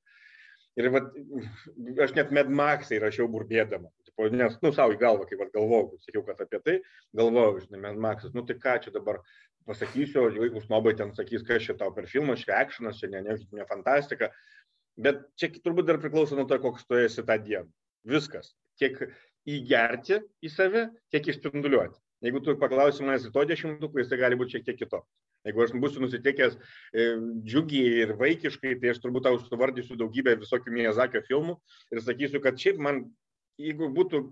[0.79, 1.11] Ir vat,
[2.05, 6.41] aš net medmaksai rašiau burbėdama tipo, nes, nu, savo į galvą, kai galvojau, sakiau, kad
[6.41, 6.75] apie tai,
[7.15, 9.21] galvojau, žinai, man Maksas, nu tai ką čia dabar
[9.65, 13.35] pasakysiu, jeigu snobai ten sakys, kas čia tau per filmą, čia akšinas, čia ne, ne,
[13.51, 14.31] ne fantastika,
[14.97, 17.67] bet čia turbūt dar priklauso nuo to, koks tu esi tą dieną.
[18.05, 18.53] Viskas.
[18.79, 18.99] Tiek
[19.49, 21.97] įgerti į save, tiek išspinduliuoti.
[22.25, 25.09] Jeigu tu paklausi manęs to dešimtuko, jis tai gali būti šiek tiek kitoks.
[25.45, 27.03] Jeigu aš būsiu nusiteikęs e,
[27.45, 31.57] džiugiai ir vaikiškai, tai aš turbūt tau suvardysiu daugybę visokių Miyazakio filmų
[31.93, 33.03] ir sakysiu, kad šiaip man
[33.61, 34.25] jeigu būtų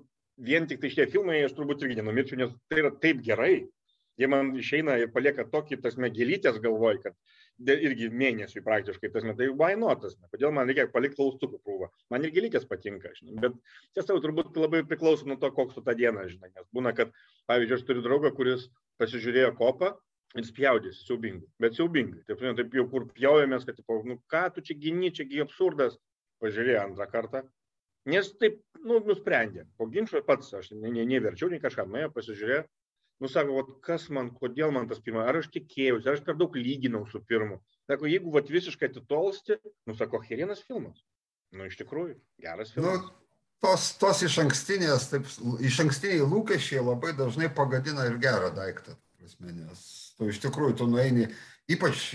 [0.44, 3.66] vien tik tai šitie filmai, aš turbūt irgi nenumirčiau, nes tai yra taip gerai.
[4.22, 7.16] Jie man išeina ir palieka tokį, tasme, gelytės galvoj, kad
[7.74, 11.90] irgi mėnesiui praktiškai, tasme, tai tasme, kodėl man reikia palikti klaustukų krūvą.
[12.14, 13.58] Man ir gelytės patinka, žinai, bet
[13.96, 17.10] tiesa, turbūt labai priklauso nuo to, koks tu tą dieną, žinai, nes būna, kad,
[17.50, 18.70] pavyzdžiui, aš turiu draugą, kuris
[19.02, 19.96] pasižiūrėjo kopą,
[20.38, 22.24] ir spjaudėsi siaubingai, bet siaubingai.
[22.28, 25.98] Taip, nu, taip jau kur pjaujamės, kad, tipo, nu ką tu čia gini, čiagi absurdas,
[26.44, 27.44] pažiūrėjau antrą kartą.
[28.10, 29.66] Nes taip, nu, nusprendė.
[29.78, 32.64] Po ginčio pats aš ne, ne, neverčiau, nei kažką, nuėjo pasižiūrėjo.
[33.24, 36.36] Nu, sako, vat, kas man, kodėl man tas pirmas, ar aš tikėjausi, ar aš per
[36.40, 37.62] daug lyginau su pirmu.
[37.88, 41.04] Sako, jeigu vat, visiškai atitolsti, nu, sako, herinas filmas.
[41.54, 43.06] Nu, iš tikrųjų, geras nu, filmas.
[43.06, 45.30] Nu, tos, tos iš ankstinės, taip,
[45.64, 48.98] iš ankstiniai lūkesčiai labai dažnai pagadina ir gerą daiktą.
[49.22, 49.86] Prasme, nes
[50.18, 51.30] tu iš tikrųjų tu nueini,
[51.72, 52.14] ypač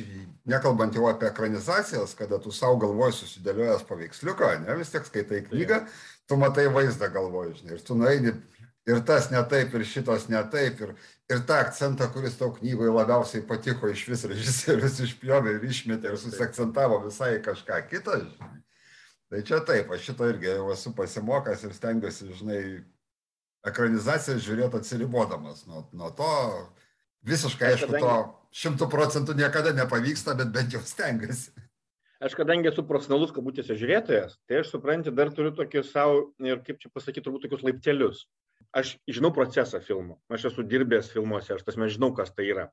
[0.49, 5.83] nekalbant jau apie ekranizacijas, kada tu savo galvoj susidėliojęs paveiksliuką, ne vis tiek skaitai knygą,
[6.29, 8.35] tu matai vaizdą galvoj, žinai, ir tu nueini
[8.89, 10.95] ir tas ne taip, ir šitas ne taip, ir,
[11.33, 16.21] ir tą akcentą, kuris tau knygoje labiausiai patiko, iš vis režisierius išpjovė ir išmetė ir
[16.21, 18.55] susiakcentavo visai kažką kitą, žinai.
[19.29, 22.61] Tai čia taip, aš šito irgi jau esu pasimokęs ir stengiuosi, žinai,
[23.69, 26.33] ekranizaciją žiūrėti atsiribodamas nuo, nuo to,
[27.27, 28.15] Visiškai, aišku, to
[28.55, 31.53] šimtų procentų niekada nepavyksta, bet bent jau stengiasi.
[32.19, 36.81] Aš kadangi esu profesionalus kabutėse žiūrėtojas, tai aš suprantu, dar turiu tokius savo, ir kaip
[36.83, 38.25] čia pasakyti, turbūt tokius laiptelius.
[38.75, 42.67] Aš žinau procesą filmo, aš esu dirbęs filmuose, aš tas mes žinau, kas tai yra.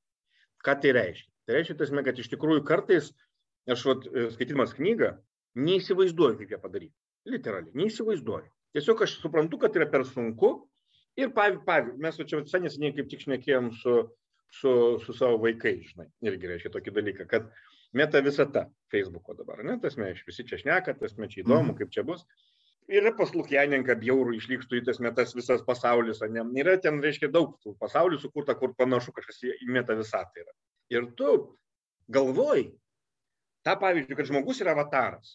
[0.66, 1.30] Ką tai reiškia?
[1.46, 3.12] Tai reiškia, tasme, kad iš tikrųjų kartais
[3.70, 5.14] aš, vat, skaitydamas knygą,
[5.62, 6.96] neįsivaizduoju, kaip ją padaryti.
[7.30, 8.50] Literaliai, neįsivaizduoju.
[8.76, 10.56] Tiesiog aš suprantu, kad yra per sunku.
[11.16, 13.94] Ir pavyzdžiui, mes čia visai neseniai kaip tik šnekėjom su
[14.60, 14.74] su,
[15.06, 17.48] su savo vaikais, žinai, irgi reiškia tokį dalyką, kad
[17.96, 21.80] meta visata Facebook'o dabar, ne, tas mes visi čia šneka, tas mes čia įdomu, mhm.
[21.82, 22.26] kaip čia bus.
[22.86, 27.56] Yra pas Lukjaninką bjaurų išlikštų į tas metas visas pasaulis, ne, yra ten, reiškia, daug
[27.66, 30.54] tų pasaulių sukurta, kur panašu kažkas į meta visatą yra.
[30.94, 31.32] Ir tu
[32.14, 32.68] galvoji,
[33.66, 35.34] tą pavyzdžiui, kad žmogus yra avataras.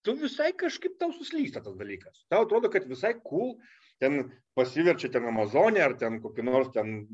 [0.00, 2.24] Tu visai kažkaip tau suslysta tas dalykas.
[2.32, 3.58] Tau atrodo, kad visai cool,
[4.00, 7.04] ten pasiverčia ten Amazonė ar ten kokį nors ten,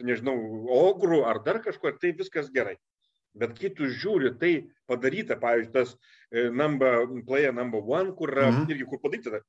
[0.00, 0.36] nežinau,
[0.78, 2.76] ogrų ar dar kažko, ir tai viskas gerai.
[3.38, 4.52] Bet kai tu žiūri, tai
[4.90, 8.66] padaryta, pavyzdžiui, tas e, number, player number one, kur mhm.
[8.72, 9.42] irgi kur padaryta,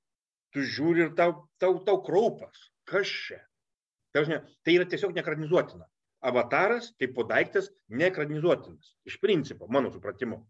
[0.53, 2.67] tu žiūri ir tau, tau, tau kraupas.
[2.89, 3.39] Kas čia?
[4.13, 4.25] Tai,
[4.65, 5.85] tai yra tiesiog nekranizuotina.
[6.25, 8.95] Avataras, kaip po daiktas, nekranizuotinas.
[9.07, 10.41] Iš principo, mano supratimu.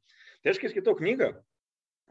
[0.41, 1.33] Tai aš kai skaitau knygą,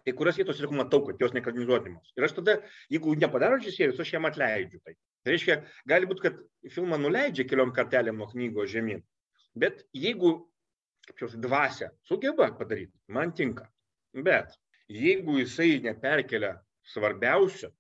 [0.04, 2.12] kai kurios vietos ir matau, kad jos nekranizuotimos.
[2.16, 2.58] Ir aš tada,
[2.92, 4.94] jeigu nepadaro režisierius, aš jam atleidžiu tai.
[5.24, 5.58] Tai reiškia,
[5.90, 6.38] gali būti, kad
[6.74, 9.02] filmą nuleidžia keliom kartelėm nuo knygos žemyn.
[9.58, 10.34] Bet jeigu,
[11.08, 13.68] kaip jau dvasia, sugeba padaryti, man tinka.
[14.14, 14.54] Bet
[14.92, 16.56] jeigu jisai neperkelia
[16.92, 17.72] svarbiausio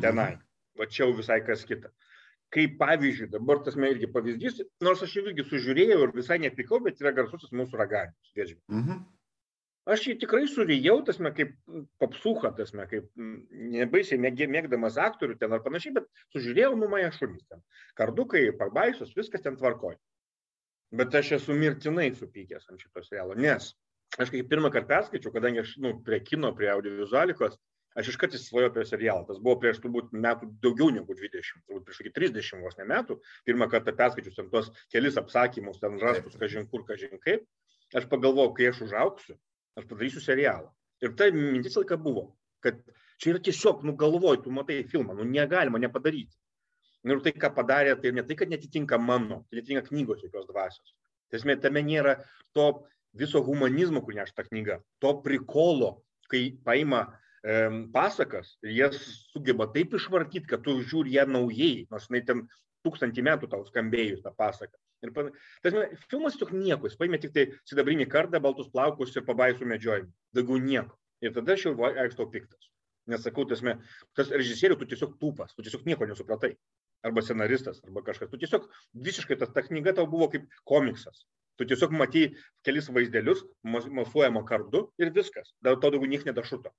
[0.00, 0.46] tenai, mhm.
[0.80, 1.92] va čia jau visai kas kita.
[2.52, 6.82] Kaip pavyzdžiui, dabar tas man irgi pavyzdys, nors aš jau irgi sužiūrėjau ir visai nepikau,
[6.84, 8.56] bet yra garsusis mūsų raganius.
[8.68, 9.04] Mhm
[9.90, 11.54] aš jį tikrai surijau, tasme, kaip
[12.02, 17.62] popsuha, tasme, kaip nebaisiai mėgdamas aktorių ten ar panašiai, bet sužiūrėjau numaja šunys ten.
[17.98, 19.98] Kardukai, parbaisus, viskas ten tvarkoja.
[20.92, 23.72] Bet aš esu mirtinai supykęs ant šitos serialo, nes
[24.20, 27.56] aš kaip pirmą kartą perskaičiau, kadangi aš, nu, prie kino, prie audiovizualikos,
[27.96, 29.24] aš iškart įsivajau apie serialą.
[29.28, 33.16] Tas buvo prieš turbūt metų daugiau negu 20, turbūt prieš kokį 30 vos ne metų.
[33.48, 37.48] Pirmą kartą perskaičius ten tuos kelis apsakymus, ten rastus, kažin kur, kažin kaip.
[37.96, 39.36] Aš pagalvojau, kai aš užauksiu,
[39.78, 40.70] aš padarysiu serialą.
[41.02, 42.28] Ir tai mintis laiką buvo,
[42.62, 42.78] kad
[43.18, 46.36] čia yra tiesiog, nu galvoj, tu matai filmą, nu negalima nepadaryti.
[47.08, 50.94] Ir tai, ką padarė, tai ne tai, kad netitinka mano, tai netitinka knygos jokios dvasios.
[51.32, 52.20] Tiesmė, tame nėra
[52.54, 52.84] to
[53.18, 55.96] viso humanizmo, kur neš ta knyga, to prikolo,
[56.30, 57.08] kai paima
[57.92, 59.00] pasakas jas
[59.32, 62.44] sugeba taip išvartyti, kad tu žiūri ją naujai, nors jinai ten
[62.86, 64.78] tūkstantį metų tau skambėjus tą pasaką.
[65.02, 65.30] Ir pan...
[65.64, 65.74] tas
[66.10, 70.12] filmas tiesiog nieko, jis paėmė tik tai sidabrinį kardą, baltus plaukus ir pabaisų medžiojimą.
[70.36, 70.94] Daugiau nieko.
[71.22, 72.70] Ir tada aš jau aikštau piktas.
[73.10, 73.76] Nesakau, tasme,
[74.14, 76.54] tas režisierius, tu tiesiog tūpas, tu tiesiog nieko nesupratai.
[77.02, 78.30] Arba scenaristas, arba kažkas.
[78.30, 78.68] Tu tiesiog
[79.08, 81.24] visiškai tas, ta knyga tau buvo kaip komiksas.
[81.58, 82.28] Tu tiesiog matai
[82.66, 85.50] kelis vaizdelius, mosuojama kardu ir viskas.
[85.62, 86.70] Dar to daugiau nieks nedašuto.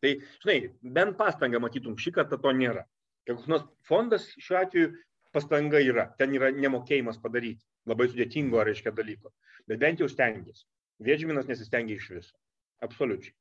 [0.00, 0.58] Tai, žinai,
[0.96, 2.88] bent pastangą matytum šį kartą to nėra.
[3.28, 4.90] Koks nors fondas šiuo atveju
[5.34, 9.32] pastanga yra, ten yra nemokėjimas padaryti labai sudėtingo, reiškia, dalyko.
[9.68, 10.66] Bet bent jau stengiasi.
[11.04, 12.36] Viedžminas nesistengia iš viso.
[12.84, 13.34] Absoliučiai.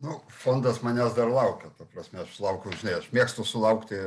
[0.00, 3.98] Nu, fondas manęs dar laukia, ta prasme, aš laukiu, žinai, aš mėgstu sulaukti,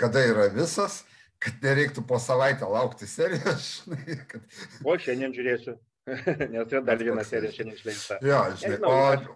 [0.00, 1.02] kada yra visas,
[1.42, 4.18] kad nereiktų po savaitę laukti serijos, žinai.
[4.30, 4.58] Kad...
[4.82, 5.76] O šiandien žiūrėsiu,
[6.54, 8.18] nes yra dar viena serija šiandien išleista.
[8.26, 9.30] Jo, žinai, Nežinau, o, aš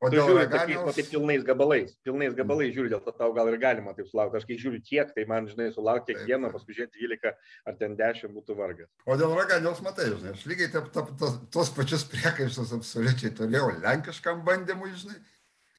[0.00, 3.50] O tu žiūri tokiais, nu, taip pilnais gabalais, pilnais gabalais žiūri, dėl to tau gal
[3.50, 4.38] ir galima taip sulaukti.
[4.40, 7.34] Aš kai žiūriu tiek, tai man, žinai, sulaukti kiekvieną, paskui žiūrėti 12
[7.68, 8.88] ar ten 10 būtų vargas.
[9.04, 13.74] O dėl raganiaus matai, žinai, aš lygiai taip, taip, tos, tos pačius priekaištus absoliučiai turėjau
[13.82, 15.20] lenkiškam bandymui, žinai.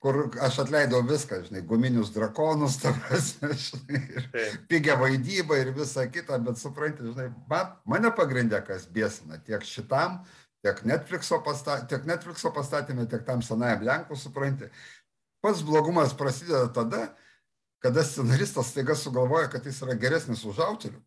[0.01, 6.61] kur aš atleidau viską, žinai, guminius drakonus, prasme, žinai, pigia vaidyba ir visa kita, bet
[6.61, 10.21] supranti, žinai, man, mane pagrindė, kas bėsina tiek šitam,
[10.65, 14.69] tiek Netflixo, pasta, tiek Netflixo pastatymė, tiek tam senajam Lenkų, supranti.
[15.41, 17.07] Pats blogumas prasideda tada,
[17.81, 21.01] kada scenaristas staiga sugalvoja, kad jis yra geresnis už autorių.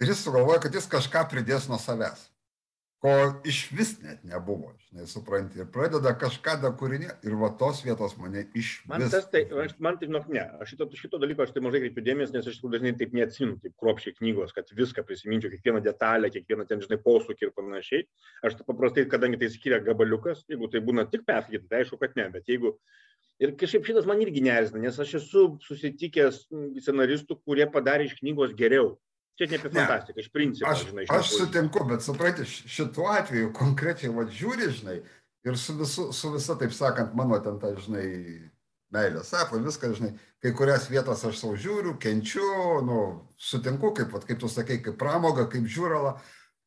[0.00, 2.28] Ir jis sugalvoja, kad jis kažką pridės nuo savęs
[3.02, 3.10] ko
[3.46, 8.16] iš vis net nebuvo, žinai, supranti, ir pradeda kažką da kūrinį, ir va tos vietos
[8.18, 8.72] mane iš.
[8.90, 11.84] Man tas, tai, aš, man tai, nu, ne, aš šito, šito dalyko aš tai mažai
[11.84, 16.32] kreipiu dėmesį, nes aš dažnai taip neatsimenu, taip kruopšiai knygos, kad viską prisiminčiau, kiekvieną detalę,
[16.34, 18.08] kiekvieną ten, žinai, posūkį ir panašiai.
[18.48, 22.18] Aš tai paprastai, kadangi tai skiria gabaliukas, jeigu tai būna tik perskaityti, tai aišku, kad
[22.18, 22.74] ne, bet jeigu
[23.38, 26.40] Ir kažkaip šitas man irgi nerzina, nes aš esu susitikęs
[26.82, 28.96] scenaristų, kurie padarė iš knygos geriau.
[29.38, 30.66] Čia ne apie fantastiką, iš principo.
[30.70, 34.96] Aš, žinai, aš sutinku, bet supranti, šituo atveju konkrečiai, va, žiūri, žinai,
[35.46, 38.08] ir su, visu, su visa, taip sakant, mano ten, ta, žinai,
[38.94, 40.10] meilė, sako, viską, žinai,
[40.42, 42.48] kai kurias vietas aš savo žiūriu, kenčiu,
[42.88, 42.98] nu,
[43.38, 46.16] sutinku, kaip, va, kaip tu sakai, kaip pramoga, kaip žiūrala,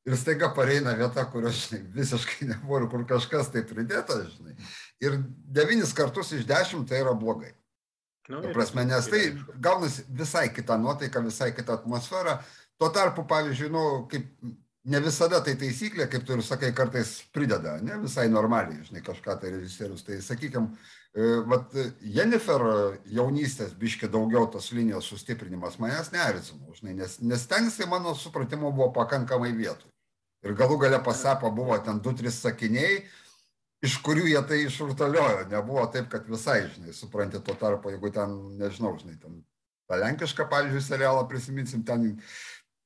[0.08, 4.56] ir staiga pareina vieta, kur aš žinai, visiškai nenoriu, kur kažkas tai pridėta, žinai.
[5.04, 5.20] Ir
[5.60, 7.52] devynis kartus iš dešimt tai yra blogai.
[8.30, 9.22] Nu, prasme, nes tai
[9.60, 12.38] gaunasi visai kita nuotaika, visai kita atmosfera,
[12.82, 14.26] Tuo tarpu, pavyzdžiui, nu, kaip
[14.89, 19.36] ne visada tai taisyklė, kaip tu ir sakai, kartais prideda, ne visai normaliai, žinai, kažką
[19.44, 20.02] tai režisierius.
[20.08, 20.72] Tai sakykime,
[21.52, 22.65] vat Jennifer
[23.06, 28.72] jaunystės biški daugiau tos linijos sustiprinimas manęs neerzino, žinai, nes, nes ten jisai mano supratimu
[28.72, 29.91] buvo pakankamai vietų.
[30.41, 33.04] Ir galų gale pasapa buvo ten du, tris sakiniai,
[33.86, 35.46] iš kurių jie tai išrutuliojo.
[35.54, 39.44] Nebuvo taip, kad visai, žinai, supranti, tuo tarpu, jeigu ten, nežinau, žinai, ten
[39.91, 42.15] tą lenkišką, pavyzdžiui, serialą prisiminsim, ten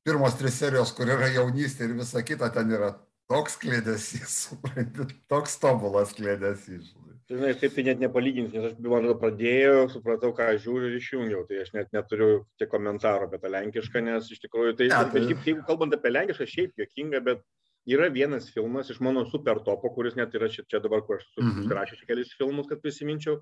[0.06, 2.94] pirmos trys serijos, kur yra jaunystė ir visa kita, ten yra
[3.32, 4.38] toks klėdesys,
[5.32, 6.94] toks tobulas klėdesys.
[7.26, 10.98] Žinai, taip tai net nepalyginti, nes aš, man atrodo, pradėjau, supratau, ką aš žiūriu ir
[11.00, 15.00] išjungiau, tai aš net neturiu tiek komentarų apie tą lenkišką, nes iš tikrųjų tai, ja,
[15.10, 15.24] tai...
[15.26, 17.42] Šiaip, jeigu kalbant apie lenkišką, šiaip jokinga, bet
[17.90, 21.26] yra vienas filmas iš mano super topo, kuris net yra čia, čia dabar, kur aš
[21.42, 21.64] mhm.
[21.64, 22.12] susirašiau mm -hmm.
[22.14, 23.42] kelis filmus, kad prisiminčiau,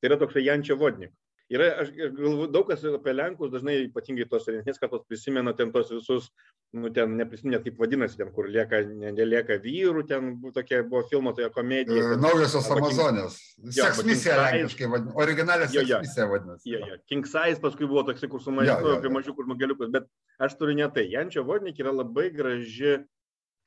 [0.00, 1.14] tai yra toks Jančio Vodnik.
[1.50, 5.88] Yra, aš galvoju, daug kas apie Lenkus dažnai, ypatingai tos senesnės kartos, prisimena ten tos
[5.90, 6.28] visus,
[6.78, 11.48] nu, ten neprisiminė, kaip vadinasi, ten, kur lieka, nelieka vyrų, ten tokia buvo filmo, toje
[11.56, 12.04] komedija.
[12.12, 13.38] Ten, Naujosios Amazonės.
[13.80, 16.70] Seksmisija lenkiškai vadinasi, originalė seksmisija vadinasi.
[16.70, 16.98] Jo, jo.
[17.10, 20.06] King Size paskui buvo toksai, kur su mažiuku, apie mažiukus žmogeliukus, bet
[20.38, 21.08] aš turiu ne tai.
[21.10, 23.00] Jančio Vodnik yra labai graži,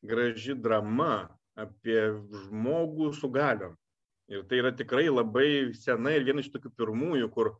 [0.07, 1.25] graži drama
[1.59, 1.99] apie
[2.45, 3.75] žmogų su galiom.
[4.31, 7.51] Ir tai yra tikrai labai sena ir viena iš tokių pirmųjų, kur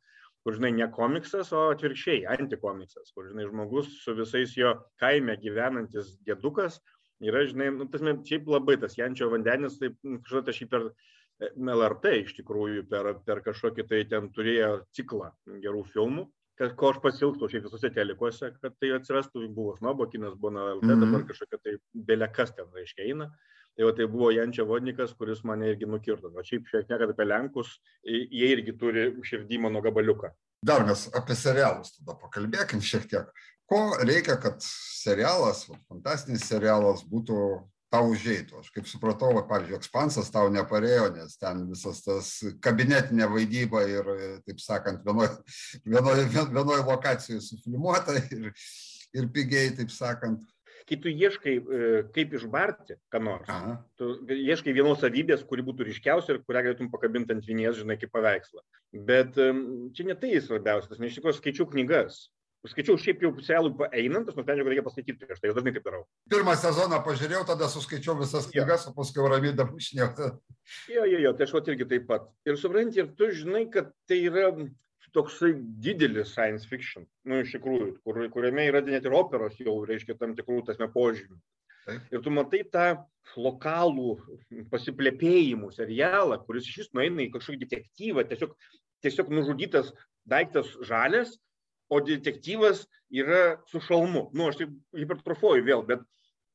[0.44, 6.18] kur, žinai, ne komiksas, o atvirkščiai, antikomiksas, kur, žinai, žmogus su visais jo kaime gyvenantis
[6.28, 6.82] dėdukas
[7.24, 10.88] yra, žinai, nu, tas, šiaip labai tas Jančio vandenis, taip, nu, kažkada aš jį per
[10.90, 15.32] e, LRT iš tikrųjų, per, per kažkokį tai ten turėjo ciklą
[15.64, 16.28] gerų filmų,
[16.60, 20.68] kad ko aš pasilgstu šiaip visose telikuose, kad tai atsirastų, buvo snobo kinas, buvo na
[20.76, 21.06] LT, mm -hmm.
[21.06, 21.78] dabar kažkokia tai
[22.12, 23.32] belekas ten reiškia eina.
[23.74, 26.30] Tai, va, tai buvo Jančia Vodnikas, kuris mane irgi nukirto.
[26.30, 27.74] O šiaip šiek tiek apie Lenkus,
[28.06, 30.30] jie irgi turi širdį mano gabaliuką.
[30.64, 33.44] Dar mes apie serialus tada pakalbėkim šiek tiek.
[33.70, 37.40] Ko reikia, kad serialas, fantastinis serialas būtų
[37.94, 38.62] tau užėjtų.
[38.62, 42.32] Aš kaip supratau, va, pavyzdžiui, ekspansas tau neparėjo, nes ten visas tas
[42.64, 44.10] kabinetinė vaidyba ir,
[44.48, 45.34] taip sakant, vienoje
[45.86, 48.50] vienoj, vienoj lokacijoje sufilmuota ir,
[49.14, 50.46] ir pigiai, taip sakant
[50.90, 53.78] kai tu ieškai, e, kaip išbarti, ką nors, Aha.
[54.00, 58.14] tu ieškai vienos savybės, kuri būtų ryškiausia ir kurią galėtum pakabinti ant vinies, žinai, kaip
[58.16, 58.64] paveikslą.
[59.10, 62.26] Bet čia ne tai svarbiausias, nes iš tikrųjų skaičiau knygas.
[62.64, 65.84] Skaičiau šiaip jau serialui einant, aš nusprendžiau, kad reikia paskaityti prieš tai, aš dažnai taip
[65.84, 66.06] darau.
[66.32, 70.30] Pirmą sezoną pažiūrėjau, tada suskaičiau visas knygas, o paskui ramiai damušinėjau.
[70.94, 72.30] Jo, jo, jo, tai aš irgi taip pat.
[72.48, 74.54] Ir supranti, ir tu žinai, kad tai yra
[75.14, 75.54] toksai
[75.86, 80.34] didelis science fiction, nu, iš tikrųjų, kur, kuriame yra net ir operos jau, reiškia, tam
[80.38, 81.38] tikrų tasme požymių.
[82.16, 82.86] Ir tu matai tą
[83.36, 84.16] lokalų
[84.72, 88.54] pasiplėpėjimų serialą, kuris iš vis nueina į kažkokį detektyvą, tiesiog,
[89.04, 89.92] tiesiog nužudytas
[90.30, 91.36] daiktas žalės,
[91.92, 94.30] o detektyvas yra su šalmu.
[94.34, 96.06] Nu, aš taip hipertrofuoju vėl, bet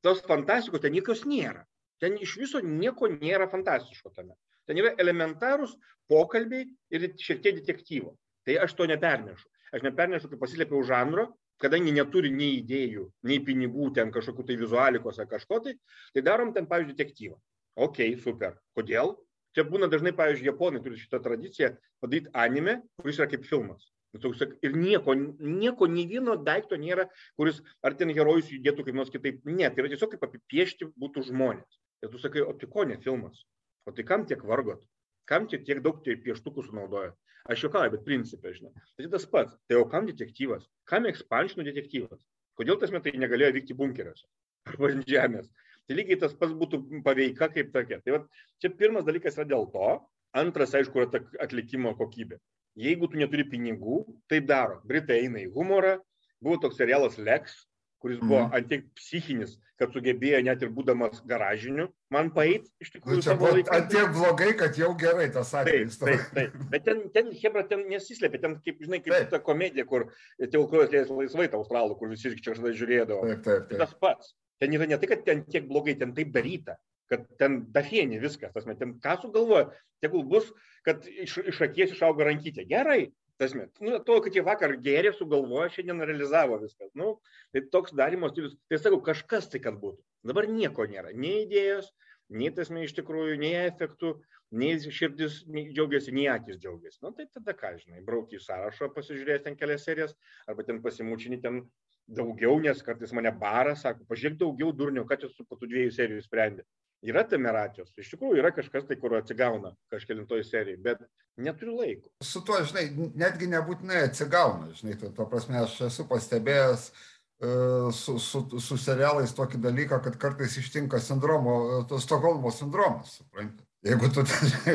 [0.03, 1.67] tos fantastikos ten jokios nėra.
[2.03, 4.35] Ten iš viso nieko nėra fantastiško tame.
[4.67, 5.77] Ten yra elementarūs
[6.09, 8.15] pokalbiai ir šiek tiek detektyvo.
[8.49, 9.45] Tai aš to nepernešu.
[9.77, 11.27] Aš nepernešu, kai pasislėpiau žanro,
[11.61, 15.75] kadangi neturi nei idėjų, nei pinigų ten kažkokių tai vizualikos ar kažko tai,
[16.15, 17.37] tai darom ten, pavyzdžiui, detektyvą.
[17.85, 18.57] Ok, super.
[18.79, 19.13] Kodėl?
[19.53, 23.91] Čia būna dažnai, pavyzdžiui, japonai turi šitą tradiciją padaryti anime, kuris yra kaip filmas.
[24.17, 27.05] Ir nieko, nieko, nei vieno daikto nėra,
[27.37, 29.45] kuris ar ten herojus judėtų kaip nors kitaip.
[29.45, 31.83] Ne, tai yra tiesiog kaip apipiešti būtų žmonės.
[32.01, 33.45] Ir tu sakai, o tai ko ne filmas?
[33.85, 34.89] O tai kam tiek vargot?
[35.29, 37.13] kam čia tiek daug tie pieštukų sunaudoja?
[37.49, 38.73] Aš juokauju, bet principė, žinai.
[38.99, 39.55] Tai tas pats.
[39.71, 40.67] Tai o kam detektyvas?
[40.89, 42.21] Kam ekspanšinų detektyvas?
[42.59, 44.27] Kodėl tas metai negalėjo vykti bunkeriuose
[44.69, 45.47] arba ant žemės?
[45.89, 48.01] Tai lygiai tas pats būtų paveika kaip tokia.
[48.05, 48.21] Tai va,
[48.61, 49.93] čia pirmas dalykas yra dėl to.
[50.37, 52.37] Antras, aišku, yra atlikimo kokybė.
[52.79, 54.83] Jeigu tu neturi pinigų, taip daro.
[54.87, 55.97] Britai eina į humorą.
[56.45, 57.55] Buvo toks serialas Lex,
[58.03, 58.55] kuris buvo mm.
[58.59, 63.21] antiek psichinis, kad sugebėjo net ir būdamas garažiniu, man paeit iš tikrųjų.
[63.21, 66.01] Nu, čia buvo antiek blogai, kad jau gerai tas atvejis.
[66.01, 66.67] Taip, taip, taip.
[66.73, 69.31] Bet ten, ten Hebra, ten nesislėpė, ten, kaip žinai, kaip taip.
[69.35, 70.09] ta komedija, kur
[70.43, 73.25] Tilkojas lės laisvai tą australų, kur visi čia kažkada žiūrėdavo.
[73.33, 73.83] Taip, taip, taip.
[73.83, 74.35] Tas pats.
[74.59, 78.53] Ten yra ne tai, kad ten tiek blogai, ten taip daryta kad ten dafienė viskas,
[78.53, 79.71] tas met, ten ką sugalvoja,
[80.05, 80.51] tegul bus,
[80.87, 82.67] kad iš, iš akies išauga rankytė.
[82.69, 83.09] Gerai,
[83.39, 86.91] Tasme, nu, to, kad jie vakar gėrė, sugalvojo, šiandien realizavo viskas.
[86.99, 87.13] Nu,
[87.55, 88.57] tai toks darimo stilius.
[88.71, 90.03] Tai sakau, kažkas tai, kad būtų.
[90.27, 91.13] Dabar nieko nėra.
[91.15, 91.93] Nei idėjos,
[92.35, 94.17] nei tasme iš tikrųjų, nei efektų,
[94.59, 96.99] nei širdis nei džiaugiasi, nei akis džiaugiasi.
[97.07, 100.17] Nu, tai tada ką, žinai, brauki į sąrašą, pasižiūrės ten kelias serijas,
[100.51, 101.63] arba ten pasimučini ten
[102.11, 105.95] daugiau, nes kartais mane baras, sako, pažiūrėk daugiau durnio, ką čia su po tų dviejų
[105.95, 106.67] serijų sprendė
[107.03, 107.93] yra tame racijos.
[107.99, 111.05] Iš tikrųjų yra kažkas tai, kur atsigauna kažkelintoj serijai, bet
[111.39, 112.11] neturiu laiko.
[112.25, 117.53] Su tuo, žinai, netgi nebūtinai atsigauna, žinai, to, to prasme aš esu pastebėjęs e,
[117.95, 123.68] su, su, su serialais tokį dalyką, kad kartais ištinka sindromo, Stokholmo sindromas, suprantate.
[123.89, 124.75] Jeigu tu žinai,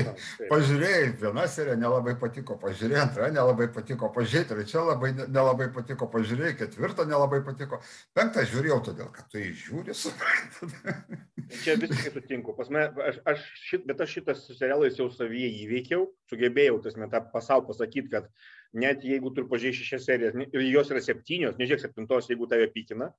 [0.50, 6.56] pažiūrėjai, viena serija nelabai patiko, pažiūrėjai antrą nelabai patiko, pažiūrėjai trečia labai nelabai patiko, pažiūrėjai
[6.62, 7.80] ketvirtą nelabai patiko,
[8.18, 11.14] penktą žiūrėjau todėl, kad tu įžiūri, suprantat.
[11.62, 12.56] Čia visiškai sutinku.
[12.58, 17.62] Pasme, aš, aš šit, bet aš šitas serialais jau savyje įveikiau, sugebėjau tas metą pasau
[17.68, 18.32] pasakyti, kad
[18.74, 23.12] net jeigu tu pažiūrėjai šešias serijas ir jos yra septynios, nežiūrėk septintos, jeigu tave pykina,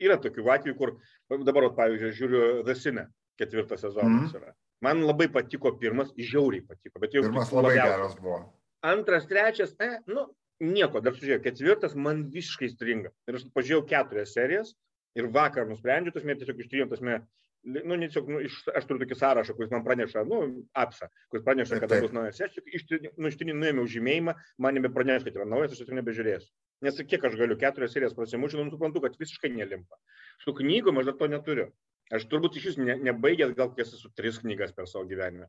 [0.00, 0.96] yra tokių atvejų, kur
[1.44, 3.10] dabar, pavyzdžiui, žiūriu Cine,
[3.40, 4.36] ketvirtas sezonas mm.
[4.40, 6.98] yra Man labai patiko pirmas, žiauriai patiko.
[7.02, 7.98] Bet jau pirmas labai labiausiai.
[7.98, 8.38] geras buvo.
[8.82, 10.26] Antras, trečias, e, nu,
[10.62, 13.12] nieko, dar sužiūrėjau, ketvirtas man visiškai stringa.
[13.30, 14.74] Ir aš pažiūrėjau keturias serijas
[15.18, 17.20] ir vakar nusprendžiau, tas mė tiesiog ištrijom, tas mė,
[17.68, 20.40] nu, tiesiog, nu, iš, aš turiu tokį sąrašą, kuris man praneša, nu,
[20.82, 22.42] apsa, kuris praneša, kada bus naujas.
[22.42, 24.34] Aš tik nu, ištrijom nuėmiau žymėjimą,
[24.66, 26.50] man nebepraneš, kad yra naujas, aš tiesiog nebežiūrėsiu.
[26.82, 30.00] Nes kiek aš galiu keturias serijas prasimušti, nu, suprantu, kad visiškai nelimpa.
[30.42, 31.70] Su knygom aš dar to neturiu.
[32.12, 35.48] Aš turbūt iš jūsų ne, nebaigęs gal kokias esu tris knygas per savo gyvenimą.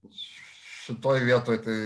[0.84, 1.80] Šitoj vietoj tai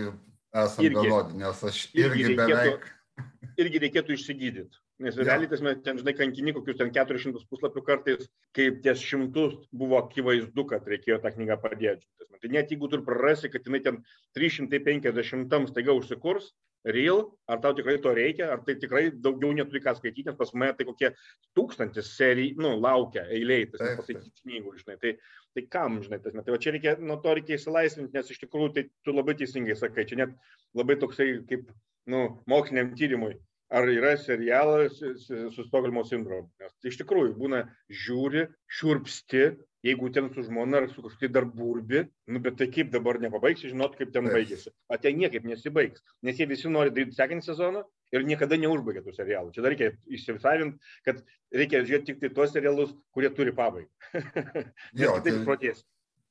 [0.64, 2.86] esame vienodi, nes aš irgi, irgi beveik.
[2.86, 4.82] Reikėtų, irgi reikėtų išsigydyti.
[5.02, 5.26] Nes ja.
[5.28, 10.66] realiai tas ten, žinai, kankini kokius ten 400 puslapių kartais, kaip ties šimtus buvo akivaizdu,
[10.70, 12.06] kad reikėjo tą knygą padėti.
[12.42, 14.00] Tai net jeigu tu prarasi, kad jinai ten
[14.38, 16.50] 350 staiga užsikurs,
[16.94, 20.54] real, ar tau tikrai to reikia, ar tai tikrai daugiau neturi ką skaityti, nes pas
[20.54, 21.12] mane tai kokie
[21.58, 24.98] tūkstantis serijų, nu, laukia eiliai, tas pasakyti knygų, žinai.
[25.02, 25.14] Tai,
[25.58, 28.72] tai kam, žinai, tas, tai va čia reikia, nuo to reikia įsilaisvinti, nes iš tikrųjų
[28.76, 30.36] tai tu labai teisingai sakai, čia net
[30.78, 31.70] labai toksai kaip,
[32.12, 33.36] nu, moksliniam tyrimui.
[33.68, 36.48] Ar yra serialas su Stokholmo sindromu?
[36.64, 39.42] Nes iš tikrųjų būna žiūri, šiurpsti,
[39.86, 43.72] jeigu ten su žmona ar su kažkokia dar burbi, nu bet tai kaip dabar nepabaigsi,
[43.74, 44.74] žinot, kaip ten baigėsi.
[44.90, 47.84] O ten niekaip nesibaigs, nes jie visi nori daryti sekantį sezoną
[48.16, 49.54] ir niekada neužbaigia tų serialų.
[49.56, 51.22] Čia dar reikia išsisavinti, kad
[51.54, 53.92] reikia žiūrėti tik tai tuos serialus, kurie turi pabaigą.
[55.04, 55.84] jo, tai protės.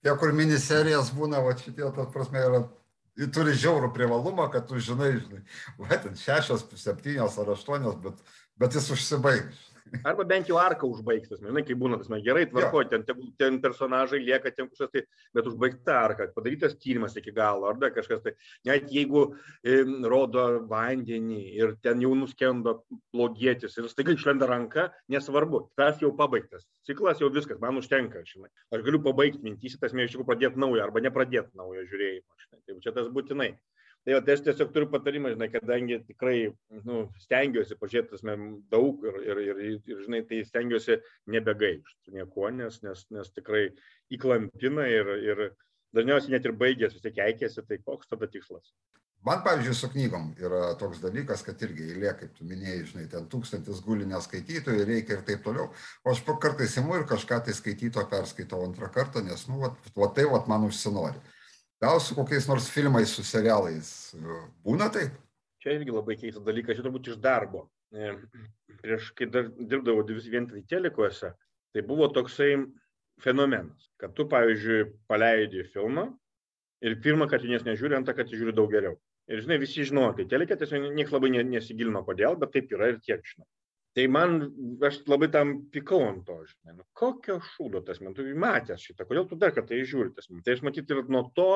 [0.05, 2.65] Tie, kur miniserijas būna, va šitie, tas prasme, yra
[3.33, 5.41] turi žiaurų privalumą, kad tu žinai, žinai,
[5.81, 8.21] va, ten šešios, septynios ar aštuonios, bet,
[8.61, 9.65] bet jis užsibaigs.
[10.07, 13.05] Arba bent jau arką užbaigtas, žinai, kai būna tas, gerai, tvarko, ten,
[13.39, 15.03] ten personažai lieka, ten kažkas tai,
[15.37, 18.35] bet užbaigta arka, padarytas tyrimas iki galo, ar dar kažkas tai,
[18.69, 19.25] net jeigu
[19.63, 19.79] e,
[20.11, 22.81] rodo vandenį ir ten jau nuskendo
[23.15, 28.51] blogietis ir staiga išlenda ranka, nesvarbu, tas jau pabaigtas, ciklas jau viskas, man užtenka, žinai.
[28.75, 32.63] Aš galiu pabaigti mintys, tas mė iš tikrųjų pradėti naują arba nepradėti naujo žiūrėjimo, žinai.
[32.67, 33.55] Tai čia tas būtinai.
[34.07, 36.37] Tai, va, tai aš tiesiog turiu patarimą, žinai, kadangi tikrai
[36.87, 38.37] nu, stengiuosi pažiūrėti
[38.71, 41.01] daug ir, ir, ir, ir, žinai, tai stengiuosi
[41.35, 43.65] nebegaišti nieko, nes, nes, nes tikrai
[44.15, 45.43] įklampina ir, ir
[45.99, 48.71] dažniausiai net ir baigęs vis tiek eikėsi, tai koks tada tikslas.
[49.27, 53.27] Man, pavyzdžiui, su knygom yra toks dalykas, kad irgi eilė, kaip tu minėjai, žinai, ten
[53.33, 55.73] tūkstantis gulinę skaitytojų reikia ir taip toliau.
[56.07, 60.15] O aš kartais imu ir kažką tai skaityto perskaitau antrą kartą, nes, nu, va, va
[60.15, 61.19] tai va man užsinori.
[61.83, 63.89] Gal su kokiais nors filmais, su serialais
[64.65, 65.17] būna taip?
[65.61, 67.67] Čia irgi labai keistas dalykas, čia turbūt iš darbo.
[67.93, 68.15] E,
[68.81, 71.35] prieš, kai dar dirbdavau vien tik telikuose,
[71.75, 72.55] tai buvo toksai
[73.23, 76.07] fenomenas, kad tu, pavyzdžiui, paleidi filmą
[76.85, 78.97] ir pirmą, kad jis nežiūri, antrą, kad jis žiūri daug geriau.
[79.29, 83.01] Ir žinai, visi žino, tai telikė tiesiog niekas labai nesigilino kodėl, bet taip yra ir
[83.05, 83.49] tiek žinai
[83.97, 84.39] tai man
[84.85, 89.09] aš labai tam pykau ant to žinai nu kokio šūdo tas man tu matęs šitą
[89.09, 91.51] kodėl tu dar kartą jį žiūri tas tai aš matyt ir nuo to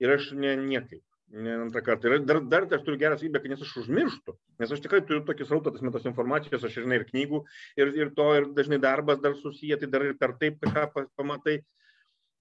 [0.00, 2.10] ir aš ne niekaip ne antrą kartą.
[2.10, 5.22] Ir dar, dar aš turiu gerą savybę, kad nes aš užmirštu, nes aš tikrai turiu
[5.26, 7.42] tokį srautą, tas metos informacijos, aš žinai ir knygų,
[7.80, 11.60] ir, ir to, ir dažnai darbas dar susiję, tai dar ir per taip kažką pamatai.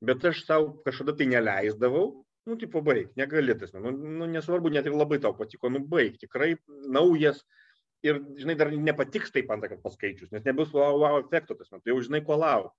[0.06, 2.06] Bet aš savo kažkada tai neleisdavau,
[2.50, 6.18] nu, tipo, baig, negali tas, nu, nu, nesvarbu, net ir labai tau patiko, nu, baig,
[6.22, 6.54] tikrai
[6.88, 7.44] naujas.
[8.06, 11.92] Ir, žinai, dar nepatiks taip antrą kartą paskaičius, nes nebus wow, wow efekto tas metu,
[11.92, 12.72] jau žinai, ko lauk.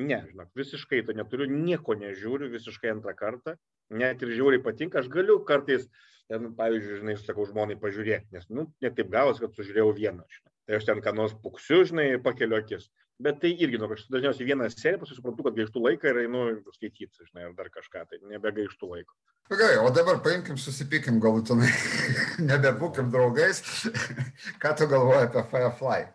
[0.00, 3.54] Ne, žinok, visiškai to neturiu, nieko nežiūriu, visiškai antrą kartą,
[3.94, 5.84] net ir žiūriai patinka, aš galiu kartais,
[6.32, 10.52] ten, pavyzdžiui, žinai, sakau žmonai pažiūrėti, nes, nu, net taip gavos, kad sužiūrėjau vieną, žinai.
[10.64, 12.88] Tai aš ten ką nors puksiu, žinai, pakeliu akis.
[13.22, 16.40] Bet tai irgi, nu, aš dažniausiai vieną seriją, paskui suprantu, kad gaištų laiką ir einu
[16.74, 19.14] skaityti, žinai, ar dar kažką, tai nebegaištų laiko.
[19.52, 21.70] Gerai, o dabar paimkim, susipykim galutinai,
[22.50, 23.62] nebebūkim draugais.
[24.62, 26.08] Ką tu galvoji apie Firefly?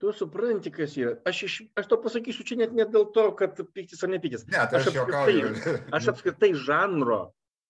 [0.00, 1.16] Tu supranti, kas yra.
[1.28, 4.46] Aš, iš, aš to pasakysiu čia net ne dėl to, kad piktis ar nepiktis.
[4.48, 7.24] Ne, tai aš, aš apskritai, aš apskritai žanro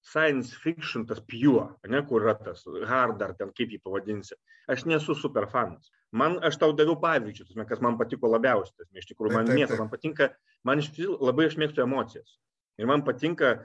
[0.05, 4.37] science fiction, tas pure, ne, kur yra tas hard ar ten kaip jį pavadinsi.
[4.71, 5.91] Aš nesu super fanas.
[6.13, 9.91] Man, aš tau daviau pavyzdžius, kas man patiko labiausiai, tas, iš tikrųjų, man mėgsta, man
[9.93, 10.31] patinka,
[10.65, 12.39] man iš tikrųjų labai aš mėgstu emocijas.
[12.81, 13.59] Ir man patinka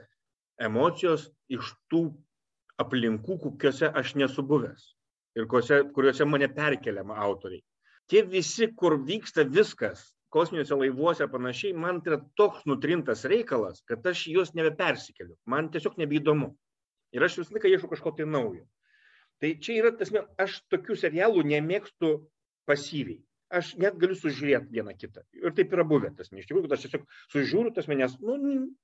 [0.60, 2.04] emocijos iš tų
[2.82, 4.90] aplinkų, kokiuose aš nesu buvęs.
[5.38, 7.64] Ir kuriuose, kuriuose mane perkeliama autoriai.
[8.10, 14.06] Tie visi, kur vyksta viskas, kosminiuose laivuose panašiai, man tai yra toks nutrintas reikalas, kad
[14.10, 15.36] aš juos nebepersikeliu.
[15.50, 16.50] Man tiesiog nebeįdomu.
[17.14, 18.64] Ir aš visą laiką ieškau kažko tai naujo.
[19.42, 20.10] Tai čia yra tas,
[20.40, 22.16] aš tokių serialų nemėgstu
[22.68, 23.20] pasyviai.
[23.54, 25.22] Aš net galiu sužiūrėti vieną kitą.
[25.38, 28.34] Ir taip yra buvę tas, iš tikrųjų, kad aš tiesiog sužiūriu tas manęs, nu,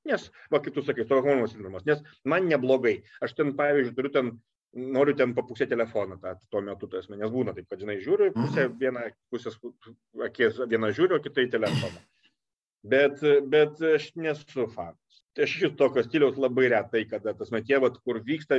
[0.06, 3.00] nes, va, kaip tu sakai, Stokholmo sindromas, nes man neblogai.
[3.24, 4.30] Aš ten, pavyzdžiui, turiu ten
[4.74, 8.68] noriu ten papusę telefoną tą, tuo metu, tas nes būna taip, kad, žinai, žiūriu, pusę,
[8.68, 8.78] mhm.
[8.78, 9.58] vieną pusės
[10.28, 12.02] akės, vieną žiūriu, kitai telefoną.
[12.90, 13.20] Bet,
[13.52, 15.18] bet aš nesu fanas.
[15.36, 18.56] Tai aš iš tokio stiliaus labai retai, kada tas matie, vat, kur vyksta,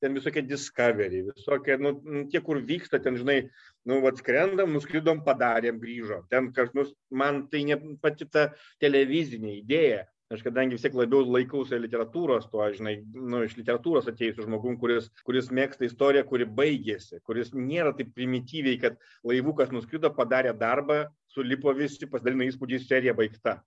[0.00, 1.92] ten visokie discovery, visokie, nu,
[2.32, 3.42] tie, kur vyksta, ten, žinai,
[3.90, 6.24] nu, vat, skrendam, nuskridom, padarėm, grįžom.
[6.32, 8.46] Ten kažkas, man tai ne pati ta
[8.80, 10.04] televizinė idėja,
[10.34, 15.10] aš kadangi vis tiek labiau laikausi literatūros, tuo, žinai, nu, iš literatūros atėjusiu žmogum, kuris,
[15.26, 21.04] kuris mėgsta istoriją, kuri baigėsi, kuris nėra taip primityviai, kad laivukas nuskrido, padarė darbą,
[21.34, 23.58] sulipo visi, pasidalino įspūdžiais, serija baigta.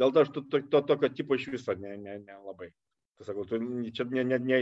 [0.00, 2.02] Dėl to aš to, to, to tokio tipo iš viso nelabai.
[2.02, 2.74] Ne, ne, ne
[3.16, 3.56] Tu sakau, tu
[3.96, 4.58] čia ne, ne, ne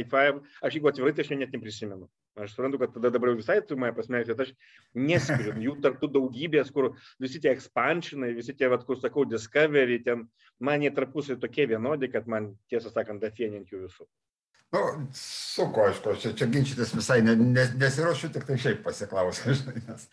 [0.62, 2.06] aš jeigu atvirai, tai aš net neprisimenu.
[2.34, 4.50] Aš suprantu, kad tada dabar jau visai tu mane kad aš
[4.94, 6.90] neskiriu jų tarptų daugybės, kur
[7.22, 10.26] visi tie expansionai, visi tie, vat, kur sakau, Discovery, ten
[10.58, 14.08] man jie tarpusai tokie vienodi, kad man tiesą sakant, dafieninti jų visų.
[14.74, 14.80] Nu,
[15.14, 20.08] sunku, aišku, čia, čia ginčytis visai ne, ne, nesiuošiu, tik tai šiaip pasiklausau, žinai, nes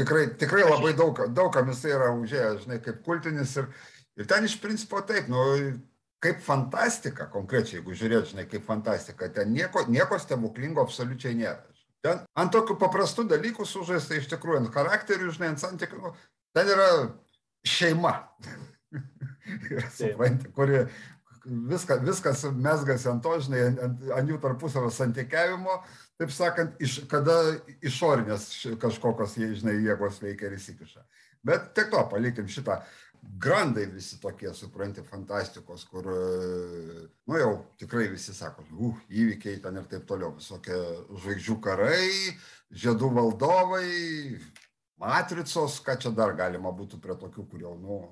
[0.00, 3.70] tikrai, tikrai labai daug, daug kam jisai yra užėjęs, žinai, kaip kultinis ir,
[4.18, 5.44] ir ten iš principo taip, nu,
[6.22, 11.60] kaip fantastika, konkrečiai, jeigu žiūrėt, žinai, kaip fantastika, ten nieko, nieko stebuklingo absoliučiai nėra.
[12.02, 16.14] Ten ant tokių paprastų dalykų sužaista iš tikrųjų, ant charakterių, žinai, ant santykių,
[16.54, 16.88] ten yra
[17.66, 18.16] šeima.
[19.98, 20.84] supranti, kuri
[21.44, 25.78] viską, viskas mesgasi ant to, žinai, ant, ant jų tarpusavio santykiavimo,
[26.20, 27.38] taip sakant, iš, kada
[27.82, 28.48] išorinės
[28.82, 31.06] kažkokios, žinai, jėgos veikia ir įsikiša.
[31.46, 32.78] Bet tiek to, palikim šitą
[33.22, 36.08] grandai visi tokie, supranti, fantastikos, kur,
[37.26, 40.78] nu jau tikrai visi sako, uh, įvykiai ten ir taip toliau, visokie
[41.22, 42.10] žvaigždžių karai,
[42.84, 43.86] žiedų valdovai,
[45.02, 48.02] matricos, ką čia dar galima būtų prie tokių, kur jau, nu.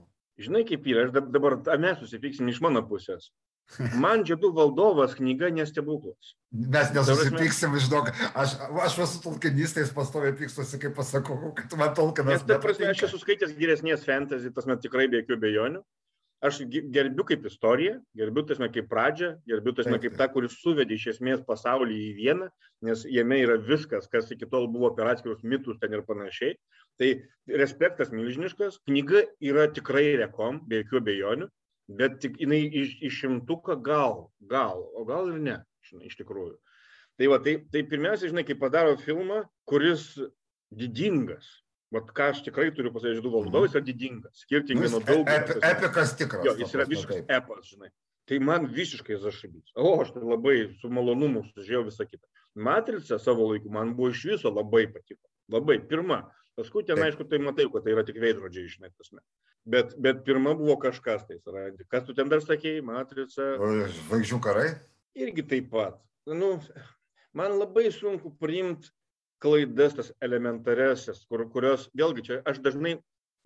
[0.40, 3.32] Žinai, kaip yra, aš dabar, mes susipyksim iš mano pusės.
[3.78, 6.34] Man žiedų valdovas knyga nestebuklas.
[6.50, 12.42] Mes nesusipyksim, žinok, aš, aš esu tolkinistais pastoviai pykstusi, kaip pasakau, kad man tolkinas.
[12.48, 15.82] Ta prasme, aš esu skaitęs geresnės fantasy, tas man tikrai be jokių bejonių.
[16.40, 21.10] Aš gerbiu kaip istoriją, gerbiu tasme kaip pradžią, gerbiu tasme kaip tą, kuris suvedė iš
[21.12, 22.48] esmės pasaulį į vieną,
[22.88, 26.56] nes jame yra viskas, kas iki tol buvo per atskirus mitus ten ir panašiai.
[26.96, 27.10] Tai
[27.60, 31.50] respektas milžiniškas, knyga yra tikrai rekom, be jokių bejonių
[31.98, 35.56] bet tik jinai iš, iš šimtuką gal, gal, o gal ir ne,
[35.88, 36.58] žinai, iš tikrųjų.
[37.20, 40.14] Tai va, tai, tai pirmiausia, žinai, kai padaro filmą, kuris
[40.70, 41.48] didingas,
[41.90, 45.26] Vat ką aš tikrai turiu pasakyti, Žiedų valdovas yra didingas, skirtingai nu, nuo daug.
[45.26, 46.44] Ep, epikas tikras.
[46.46, 47.32] Jo, jis yra visiškas taip.
[47.34, 47.90] epas, žinai.
[48.30, 49.72] Tai man visiškai zašybys.
[49.74, 52.22] O, aš tai labai su malonumu sužiūrėjau visą kitą.
[52.54, 55.24] Matrica savo laiku man buvo iš viso labai patiko.
[55.50, 55.80] Labai.
[55.90, 56.20] Pirma.
[56.58, 59.18] Paskui ten, aišku, tai matai, kad tai yra tik veidrodžiai, žinai, tasme.
[59.68, 61.84] Bet, bet pirma buvo kažkas tai surandi.
[61.90, 63.50] Kas tu ten dar sakėjai, matrica?
[63.60, 64.70] Žvaigždžių karai?
[65.20, 65.98] Irgi taip pat.
[66.26, 66.54] Nu,
[67.36, 68.88] man labai sunku priimti
[69.40, 72.98] klaidas, tas elementaresias, kur, kurios, vėlgi, čia aš dažnai,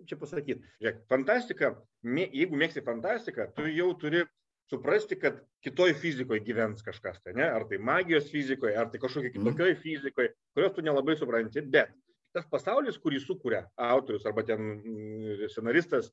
[0.09, 1.71] čia pasakyti, žiūrėk, fantastika,
[2.03, 4.25] jeigu mėgsti fantastiką, tu jau turi
[4.71, 9.31] suprasti, kad kitoj fizikoje gyvens kažkas, tai ne, ar tai magijos fizikoje, ar tai kažkokia
[9.31, 9.39] mhm.
[9.39, 11.95] kitokioj fizikoje, kurios tu nelabai supranti, bet
[12.35, 16.11] tas pasaulis, kurį sukuria autorius arba ten mm, scenaristas,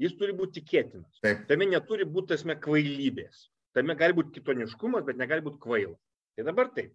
[0.00, 1.20] jis turi būti tikėtinas.
[1.24, 1.46] Taip.
[1.48, 3.46] Tame neturi būti tasme kvailybės.
[3.76, 5.96] Tame gali būti kitoniškumas, bet negali būti kvaila.
[6.36, 6.92] Tai dabar taip.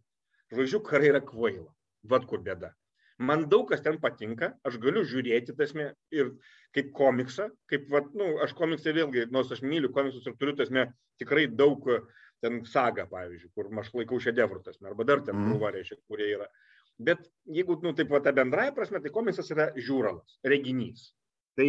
[0.53, 1.71] Žodžiu, karai yra kvaila.
[2.07, 2.71] Vad kur bėda.
[3.17, 6.35] Man daug kas ten patinka, aš galiu žiūrėti tasme ir
[6.77, 10.85] kaip komiksą, kaip, vat, nu, aš komiksai vėlgi, nors aš myliu komiksus ir turiu tasme
[11.17, 11.87] tikrai daug
[12.45, 15.47] ten sagą, pavyzdžiui, kur aš laikau šedevrų tasme, arba dar ten mm.
[15.49, 16.45] krūva, reiškia, kurie yra.
[16.97, 21.11] Bet jeigu, nu, taip, va, ta bendrai prasme, tai komiksas yra žiūralas, reginys.
[21.57, 21.67] Tai,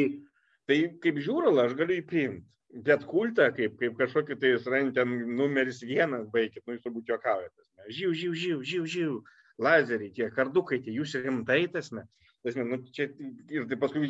[0.68, 2.47] tai kaip žiūralą aš galiu jį priimti.
[2.85, 7.64] Bet kultą, kaip, kaip kažkokį tai rand ten numeris vienas, baigit, nu jūs turbūt juokaujate.
[7.89, 9.14] Žiū, žiū, žiū, žiū, žiū
[9.64, 12.05] lazeriai, tie kardukai, tie jūs rimtai tasme.
[12.47, 13.09] Tasme, nu, čia,
[13.51, 14.09] ir tai paskui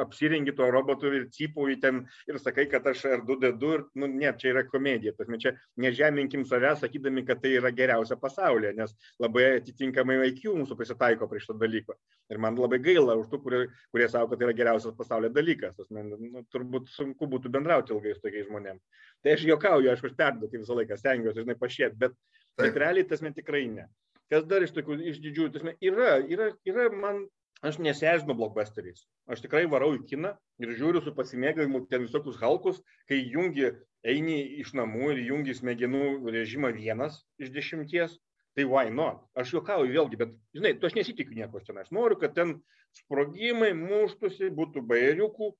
[0.00, 4.54] apsirengi tuo robotu ir cypauji ten ir sakai, kad aš R2D2 ir, nu, ne, čia
[4.54, 5.12] yra komedija.
[5.18, 5.52] Tasme, čia
[5.84, 11.42] nežeminkim savęs, sakydami, kad tai yra geriausia pasaulyje, nes labai atitinkamai IQ mūsų pasitaiko prie
[11.44, 11.98] šito dalyko.
[12.32, 13.62] Ir man labai gaila už tų, kurie,
[13.92, 15.76] kurie savo, kad tai yra geriausias pasaulio dalykas.
[15.76, 19.04] Tasme, nu, turbūt sunku būtų bendrauti ilgai su tokiais žmonėmis.
[19.20, 22.16] Tai aš juokauju, aišku, aš perduodu visą laiką, stengiuosi, žinai, pašėti, bet,
[22.56, 23.90] bet realiai tasme tikrai ne.
[24.32, 27.26] Kas dar iš tokių, iš didžiųjų, tasme, yra, yra, yra man,
[27.64, 29.06] aš nesėžinu blockbusteriais.
[29.32, 33.72] Aš tikrai varau į kiną ir žiūriu su pasimėgavimu ten visokius halkus, kai jungi,
[34.04, 38.18] eini iš namų ir jungi smegenų režimą vienas iš dešimties,
[38.56, 39.22] tai why not?
[39.36, 41.78] Aš juokauju vėlgi, bet, žinai, tu aš nesitikiu nieko ten.
[41.82, 42.58] Aš noriu, kad ten
[42.96, 45.50] sprogimai, muštusi, būtų bairiukų,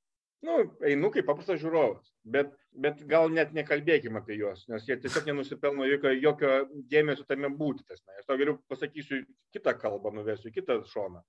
[0.47, 0.57] nu,
[0.89, 5.89] einu kaip paprastas žiūrovas, bet, bet gal net nekalbėkime apie juos, nes jie tiesiog nenusipelno
[5.89, 6.53] jokio, jokio
[6.93, 7.85] dėmesio tame būti.
[7.89, 9.25] Tas, aš tau geriau pasakysiu
[9.57, 11.25] kitą kalbą, nuvesiu kitą šoną.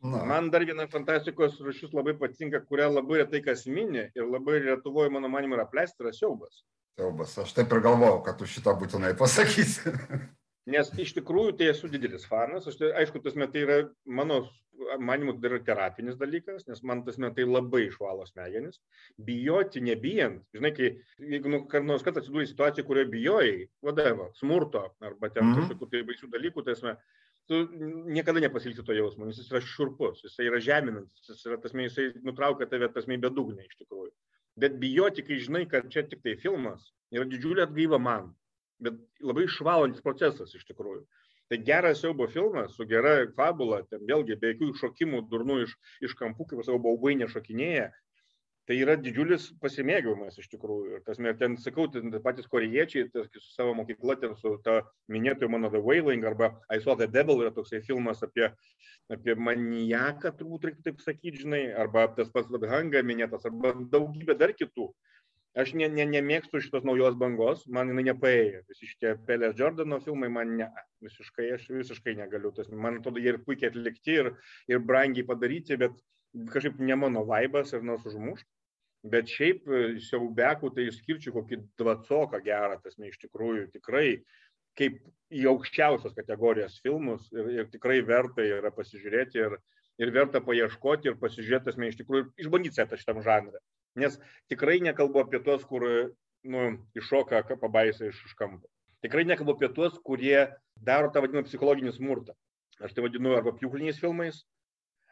[0.00, 0.22] Na.
[0.24, 5.12] Man dar viena fantastikos rušis labai patinka, kurią labai retai kas mini ir labai Lietuvoje,
[5.12, 6.62] mano manimu, yra pleistras siaubas.
[6.96, 9.92] Siaubas, aš taip ir galvojau, kad tu šitą būtinai pasakysi.
[10.72, 14.42] Nes iš tikrųjų tai esu didelis fanas, aš tai, aišku, tas metai yra mano
[15.00, 18.80] manimu, tai yra terapinis dalykas, nes man tas metai labai išvalo smegenis.
[19.26, 20.92] Bijoti nebijant, žinai, kai,
[21.32, 25.68] jeigu nu, nors kartą atsidūrė situacija, kurioje bijojai, vadovą, smurto arba ten mm -hmm.
[25.68, 26.96] kažkokių tai baisių dalykų, tai esmė,
[27.48, 27.60] tu
[28.10, 32.10] niekada nepasilgsi to jausmo, nes jis yra šurpus, jis yra žeminantis, jis yra tasme, jisai
[32.26, 34.12] nutraukia tave tasme bedugnė iš tikrųjų.
[34.60, 38.30] Bet bijoti, kai žinai, kad čia tik tai filmas, yra didžiulė atgaiva man,
[38.82, 41.04] bet labai išvalantis procesas iš tikrųjų.
[41.50, 45.72] Tai geras siaubo filmas su gera fabula, ten vėlgi be jokių šokimų durnų iš,
[46.06, 47.88] iš kampų, kaip savo baubai nešokinėja,
[48.70, 51.00] tai yra didžiulis pasimėgavimas iš tikrųjų.
[51.00, 54.76] Ir tas, ten, sakau, ten patys korejiečiai, tas, su savo mokykla, ten su ta
[55.10, 58.46] minėtoju mano The Wailing arba I Saw the Devil yra toksai filmas apie,
[59.10, 64.54] apie manijaką, turbūt reikėtų taip sakyti, žinai, arba tas pats Hanga minėtas, arba daugybė dar
[64.54, 64.86] kitų.
[65.58, 68.62] Aš ne, ne, nemėgstu šitos naujos bangos, man jinai nepaėjo.
[68.70, 70.70] Visi šitie Pelės Jordano filmai man ne,
[71.02, 72.54] visiškai, aš visiškai negaliu.
[72.54, 74.30] Tas, man atrodo, jie ir puikiai atlikti, ir,
[74.70, 75.98] ir brangiai padaryti, bet
[76.54, 78.46] kažkaip ne mano vaibas ir nors užmušt.
[79.02, 84.20] Bet šiaip e, siaubekų tai išskirčiau kokį dvacoką gerą, tas ne iš tikrųjų tikrai
[84.76, 84.98] kaip
[85.32, 89.56] į aukščiausios kategorijos filmus ir, ir tikrai verta yra pasižiūrėti ir,
[90.00, 93.62] ir verta paieškoti ir pasižiūrėti, ne iš tikrųjų išbandyti setą šitam žanrą.
[93.98, 94.20] Nes
[94.52, 95.86] tikrai nekalbu apie tuos, kur
[96.44, 98.68] nu, iššoka pabaisa iš, iš kampo.
[99.04, 102.36] Tikrai nekalbu apie tuos, kurie daro tą vadinamą psichologinį smurtą.
[102.84, 104.44] Aš tai vadinu arba pjūkliniais filmais,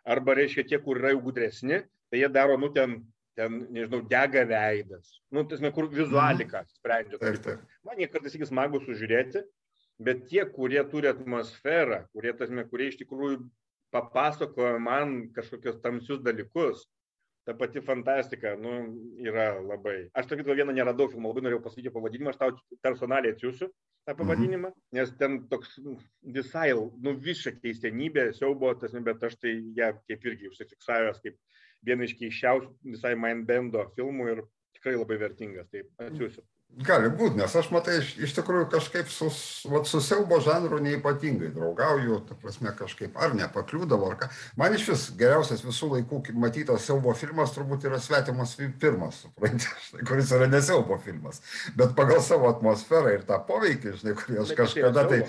[0.09, 3.01] arba reiškia tie, kur yra jau gudresni, tai jie daro, nu, ten,
[3.39, 5.14] ten nežinau, dega veidas.
[5.30, 6.74] Nu, tasme, kur vizualika mhm.
[6.80, 7.20] sprendžia.
[7.22, 7.78] Taip, taip.
[7.86, 9.45] Man jie kartais iki smagu sužiūrėti,
[10.03, 13.43] bet tie, kurie turi atmosferą, kurie, tasme, kurie iš tikrųjų
[13.95, 16.82] papasakoja man kažkokius tamsius dalykus,
[17.49, 18.72] ta pati fantastika, nu,
[19.24, 20.11] yra labai.
[20.18, 24.18] Aš tokį vieną neradau filmą, labai norėjau pasakyti pavadinimą, aš tau personaliai atsiųsiu tą mhm.
[24.18, 25.78] pavadinimą, nes ten toks
[26.36, 31.39] visai, nu, visą keistenybę, siaubo, tas, bet aš tai ją ja, kaip irgi užsifiksavęs kaip
[31.87, 34.45] vieną iš keiščiausių visai Mindbendo filmų ir
[34.79, 36.45] tikrai labai vertingas, tai atsiųsiu.
[36.85, 39.31] Gali būti, nes aš matai, iš, iš tikrųjų kažkaip su,
[39.72, 44.29] vat, su siaubo žanru neipatingai draugauju, ta prasme kažkaip ar nepakliūdavo, ar ką.
[44.61, 50.35] Man iš vis geriausias visų laikų matytas siaubo filmas turbūt yra Svetimas pirmas, suprantate, kuris
[50.37, 51.41] yra nesiaubo filmas,
[51.79, 55.22] bet pagal savo atmosferą ir tą poveikį, žinai, kurį aš kažkada tai...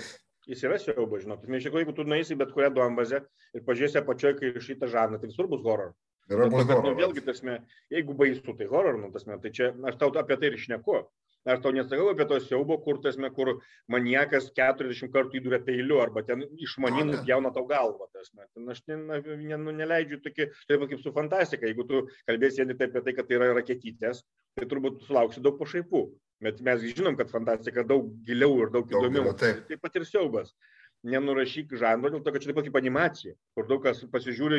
[0.50, 1.42] Jis yra siaubo, žinot.
[1.46, 3.24] Iš tikrųjų, jeigu tu nueisi bet kurią duombazę
[3.56, 5.92] ir pažiūrėsi apačioje, kai šitą žanrą, tai visur bus horror.
[6.30, 6.84] Yra bus horror.
[6.84, 7.56] Nu, vėlgi, tasme,
[7.92, 11.00] jeigu baisu, tai horror, nu, tasme, tai čia aš tau apie tai ir šneku.
[11.48, 13.54] Aš tau nesakau apie to siaubo, kur, tasme, kur
[13.88, 18.10] maniekas 40 kartų įduria peiliu arba ten išmaninus jauna tau galvą.
[18.12, 18.44] Tasme.
[18.52, 21.64] Ten aš ne, ne, nu, neleidžiu tokį, taip kaip su fantastika.
[21.70, 24.20] Jeigu tu kalbėsi vien apie tai, kad tai yra raketytės,
[24.58, 26.04] tai turbūt sulauksi daug pašaipų.
[26.44, 29.32] Bet mes žinom, kad fantastika daug giliau ir daug, daug įdomiau.
[29.40, 29.64] Taip.
[29.68, 30.52] taip pat ir siaubas.
[31.08, 34.58] Nenurašyk žanro, dėl to, kad čia taip pat kaip animacija, kur daug kas pasižiūri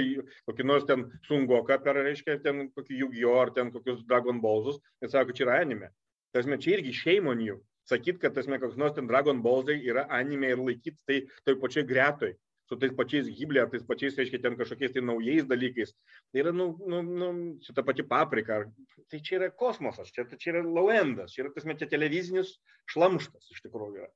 [0.49, 3.41] kokį nors ten sungoką per, reiškia, ten kokį Yu-Gi-Oh!
[3.43, 5.91] ar ten kokius Dragon Ballsus ir sako, čia yra anime.
[6.33, 7.59] Tasme, čia irgi šeimonių.
[7.91, 11.85] Sakyt, kad tasme, koks nors ten Dragon Ballsai yra anime ir laikyti tai toj pačioj
[11.89, 12.33] gretoj
[12.71, 15.91] su tais pačiais Giblė, ar tais pačiais, reiškia, ten kažkokiais tai naujais dalykais.
[16.31, 17.31] Tai yra, nu, nu, nu
[17.65, 18.61] čia ta pati paprika.
[19.11, 22.55] Tai čia yra kosmosas, čia, čia yra lauendas, čia yra, tasme, čia televizinis
[22.93, 24.05] šlamštas iš tikrųjų.
[24.05, 24.07] Yra.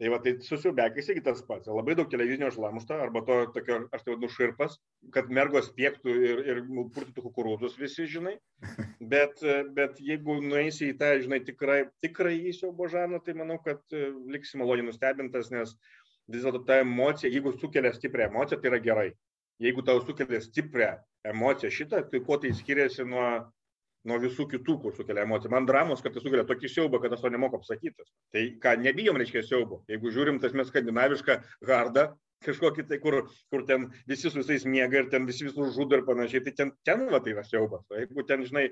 [0.00, 1.68] Tai va, tai susiubekis irgi tas pats.
[1.68, 4.78] Labai daug televizinio šlamšto, arba to, tokio, aš tai vadinu, širpas,
[5.12, 6.60] kad mergos piektų ir, ir
[6.94, 8.38] purtytų kukurūzus visi, žinai.
[9.12, 9.40] Bet,
[9.74, 14.60] bet jeigu nueisi į tą, žinai, tikrai, tikrai įsiaubo žaną, tai manau, kad e, liksi
[14.60, 15.72] maloniai nustebintas, nes
[16.30, 19.06] vis dėlto ta emocija, jeigu sukelia stiprią emociją, tai yra gerai.
[19.60, 20.92] Jeigu tau sukelia stiprią
[21.32, 23.26] emociją šitą, tai kuo tai skiriasi nuo
[24.08, 25.52] nuo visų kitų, kur sukelia emociją.
[25.52, 28.06] Man dramos, kad tai sukelia tokį siaubą, kad aš to nemoku apsakyti.
[28.32, 29.82] Tai ką, nebijom, reiškia siaubo.
[29.90, 31.36] Jeigu žiūrim, tas mes skandinavišką
[31.68, 32.06] gardą,
[32.44, 33.20] kažkokį tai, kur,
[33.52, 36.72] kur ten visi su visais miega ir ten visi visus žudo ir panašiai, tai ten,
[36.86, 37.84] ten va, tai yra siaubas.
[37.90, 38.70] O jeigu ten, žinai,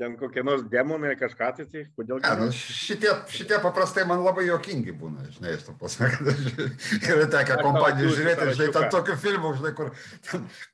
[0.00, 2.22] ten kokie nors demonai kažką, tai, tai kodėl...
[2.24, 6.68] Ja, nu, šitie, šitie paprastai man labai jokingi būna, žinai, pasakyti,
[7.04, 9.92] kad yra tekę kompanijų žiūrėti, žinai, ten tokių filmų, žinai, kur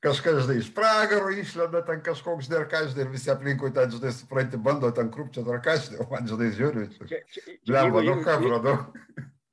[0.07, 4.15] kažkas, žinai, iš pragaro išlenda, ten kažkoks dar ką, žinai, ir visi aplinkui ten, žinai,
[4.15, 6.87] supranti, bando ten krūpčią ar ką, žinai, o man, žinai, žiūriu.
[7.67, 8.79] Lemba, nu ką, brodau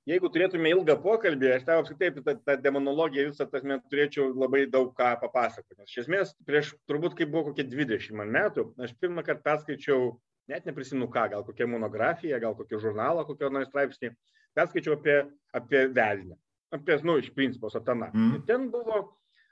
[0.09, 4.65] jeigu turėtume ilgą pokalbį, aš tau apskritai tą, tą demonologiją visą tas met turėčiau labai
[4.71, 5.79] daug ką papasakoti.
[5.81, 10.15] Nes iš esmės, prieš turbūt kaip buvo kokie 20 metų, aš pirmą kartą perskaičiau,
[10.53, 14.13] net neprisimenu ką, gal kokią monografiją, gal kokį žurnalą, kokio nors straipsnį,
[14.57, 15.19] perskaičiau apie,
[15.57, 16.39] apie velnę,
[16.75, 18.13] apie, nu, iš principo, sataną.
[18.13, 18.35] Mm.
[18.39, 19.07] Ir ten buvo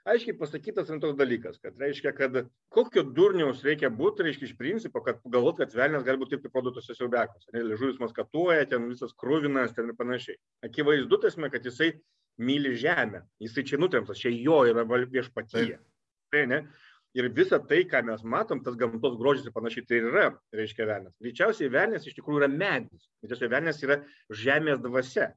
[0.09, 2.39] aiškiai pasakytas rimtas dalykas, kad reiškia, kad
[2.73, 6.95] kokio durniaus reikia būti, reiškia iš principo, kad galvot, kad velnės gali būti taip produktuose
[6.97, 7.47] siaubiakas.
[7.55, 10.39] Liežuvis maskatuoja, ten visas krūvinas, ten ir panašiai.
[10.67, 11.93] Akivaizdu, tasme, kad jisai
[12.41, 15.79] myli žemę, jisai čia nutremtas, čia jo yra viešpatyje.
[16.33, 16.63] Tai ne?
[17.13, 21.13] Ir visa tai, ką mes matom, tas gamtos grožis ir panašiai, tai yra, reiškia, velnės.
[21.21, 23.05] Greičiausiai velnės iš tikrųjų yra medis.
[23.21, 23.99] Tiesiog velnės yra
[24.33, 25.29] žemės dvasia.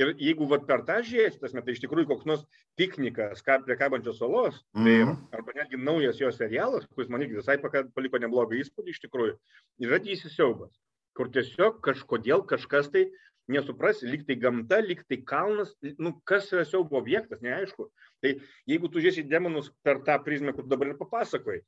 [0.00, 2.44] Ir jeigu vat, per tą žiūrėti, tas metai iš tikrųjų koks nors
[2.80, 4.86] piknikas prie kabančios salos, mm -hmm.
[4.86, 5.18] tai, mhm.
[5.36, 9.36] arba netgi naujas jo serialas, kuris man irgi visai paliko neblogą įspūdį iš tikrųjų,
[9.84, 10.72] yra didysis siaubas,
[11.12, 13.10] kur tiesiog kažkodėl kažkas tai
[13.48, 17.88] nesuprasi, lyg tai gamta, lyg tai kalnas, nu, kas yra siaubo objektas, neaišku.
[18.22, 18.34] Tai
[18.70, 21.64] jeigu tu žiūrėsi demonus per tą prizmę, kur dabar ir papasakoji,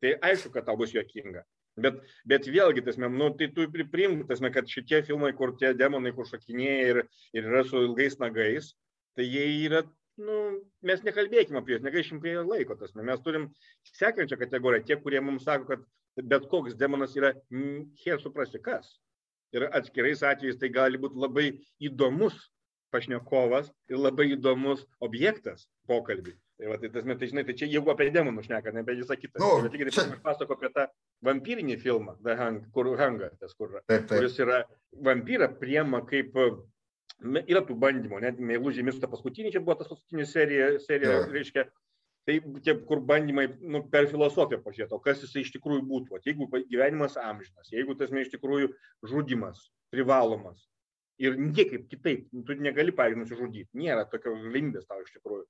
[0.00, 1.42] tai aišku, kad tau bus juokinga.
[1.84, 6.12] Bet, bet vėlgi, tasme, nu, tai tu priimk, tasme, kad šitie filmai, kur tie demonai,
[6.16, 7.00] kur šokinėja ir,
[7.36, 8.72] ir yra su ilgais nagais,
[9.18, 9.84] tai jie yra,
[10.18, 10.38] nu,
[10.86, 13.48] mes nekalbėkime apie juos, negaišim prie laiko, tasme, mes turim
[13.92, 15.86] sekančią kategoriją, tie, kurie mums sako, kad
[16.26, 17.32] bet koks demonas yra,
[18.02, 18.96] hier suprasti kas.
[19.54, 21.46] Ir atskirais atvejais tai gali būti labai
[21.80, 22.36] įdomus
[22.92, 26.34] pašnekovas ir labai įdomus objektas pokalbį.
[26.58, 29.14] Tai, va, tai, tas, tai, žinai, tai čia jeigu apie demonus šneka, ne apie visą
[29.14, 29.38] kitą.
[29.38, 30.02] Nu, bet tik čia...
[30.02, 30.88] aš pasako apie tą
[31.28, 34.16] vampyrinį filmą, Hang, kur Hanga, tas, kur, taip, taip.
[34.16, 34.64] kuris yra
[35.06, 36.34] vampyrą priema kaip
[37.22, 41.30] yra tų bandymų, net Meilužė miršta paskutinį, čia buvo tas paskutinė serija, serija yeah.
[41.36, 41.64] reiškia,
[42.26, 46.22] tai tie, kur bandymai nu, per filosofiją pažiūrėti, o kas jisai iš tikrųjų būtų, o
[46.26, 48.72] jeigu gyvenimas amžinas, jeigu tas iš tikrųjų
[49.06, 50.66] žudimas privalomas
[51.18, 55.46] ir niekaip kitaip, tu negali, pavyzdžiui, nusižudyti, nėra tokio galimybės tau iš tikrųjų.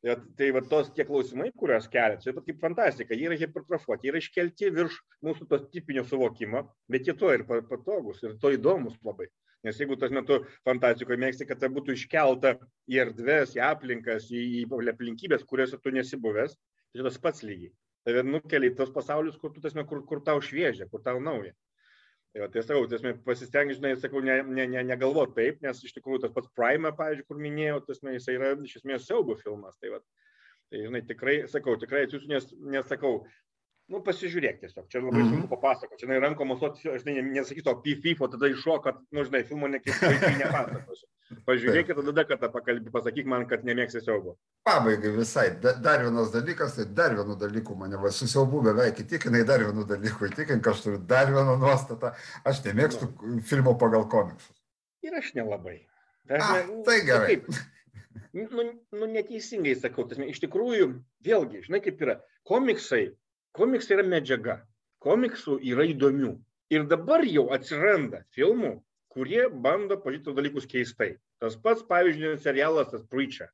[0.00, 4.06] Tai, tai va tos tie klausimai, kuriuos kelia, čia taip kaip fantastika, jie yra hipertrofuoti,
[4.06, 4.96] jie yra iškelti virš
[5.26, 9.28] mūsų tos tipinio suvokimo, bet jie to ir patogus ir to įdomus labai.
[9.66, 12.54] Nes jeigu tas metu fantastikoje mėgsti, kad tai būtų iškelta
[12.88, 16.56] į erdves, į aplinkas, į, į aplinkybės, kuriuose tu nesi buvęs,
[16.94, 17.74] tai tas pats lygiai.
[18.08, 21.52] Tai nukeliai tos pasaulius, kur, tu, tasme, kur, kur tau šviežia, kur tau nauja.
[22.30, 26.20] Tai, tai sakau, tiesmė, pasistengi, žinai, sakau, ne, ne, ne, negalvot taip, nes iš tikrųjų
[26.22, 29.74] tas pats Prime, pavyzdžiui, kur minėjau, tiesmė, jis yra iš esmės siaubo filmas.
[29.82, 29.98] Tai, va,
[30.70, 33.16] tai žinai, tikrai, sakau, tikrai atsiųsiu, nes, nesakau,
[33.90, 37.82] nu, pasižiūrėk tiesiog, čia labai sunku papasakoti, čia, žinai, rankom masuoti, aš žinai, nesakysiu, o
[37.82, 41.10] pififo, tada iššokat, nu, žinai, filmo nekiek vaikai nepasakosiu.
[41.46, 44.34] Pažiūrėkit, tada kada pakalbį, pasakyk man, kad nemėgsi siaubo.
[44.66, 48.98] Pabaigai visai, da, dar vienas dalykas, tai dar vienu dalyku mane va, su siaubu beveik
[49.04, 52.10] įtikinai, dar vienu dalyku įtikink, aš turiu dar vieną nuostatą,
[52.50, 53.30] aš nemėgstu no.
[53.36, 53.44] Nu.
[53.46, 54.56] filmo pagal komiksus.
[55.06, 55.76] Ir aš nelabai.
[56.26, 57.30] Aš A, ne, tai gerai.
[57.30, 57.46] Kaip,
[58.34, 58.66] nu,
[58.98, 60.92] nu, neteisingai sakau, tas, iš tikrųjų,
[61.26, 62.18] vėlgi, žinai kaip yra,
[62.50, 63.04] komiksai,
[63.54, 64.60] komiksai yra medžiaga,
[65.06, 66.34] komiksų yra įdomių.
[66.74, 68.80] Ir dabar jau atsiranda filmų,
[69.10, 71.14] kurie bando pažiūrėti dalykus keistai.
[71.42, 73.50] Tas pats, pavyzdžiui, serialas tas Preacher,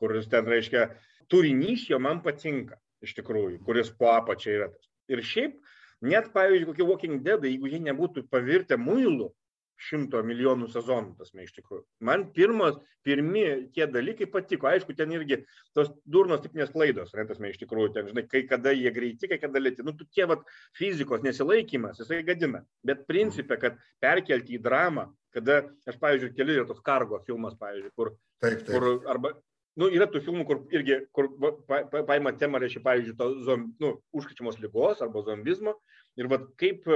[0.00, 0.88] kuris ten reiškia,
[1.32, 4.88] turinys jo man patinka, iš tikrųjų, kuris po apačia yra tas.
[5.12, 5.58] Ir šiaip,
[6.02, 9.30] net, pavyzdžiui, kokie Walking Dead, jeigu jie nebūtų pavirtę muilų,
[9.76, 11.82] šimto milijonų sezonų, tas mes iš tikrųjų.
[12.08, 13.44] Man pirmas, pirmi
[13.76, 15.42] tie dalykai patiko, aišku, ten irgi
[15.76, 19.28] tos durnos tipinės klaidos, ne, tas mes iš tikrųjų, ten, žinai, kai kada jie greiti,
[19.30, 20.46] kai kada lėti, nu, tie vat
[20.78, 26.68] fizikos nesilaikymas, jisai gadina, bet principė, kad perkelti į dramą, kada, aš, pavyzdžiui, keli yra
[26.68, 28.72] tos kargo filmas, pavyzdžiui, kur, taip, taip.
[28.72, 29.36] kur arba
[29.76, 31.28] nu, yra tų filmų, kur irgi, kur
[31.68, 35.76] pa, pa, paima temą, reiškia, pavyzdžiui, to zom, nu, užkrečiamos lygos arba zombizmo
[36.16, 36.88] ir vad kaip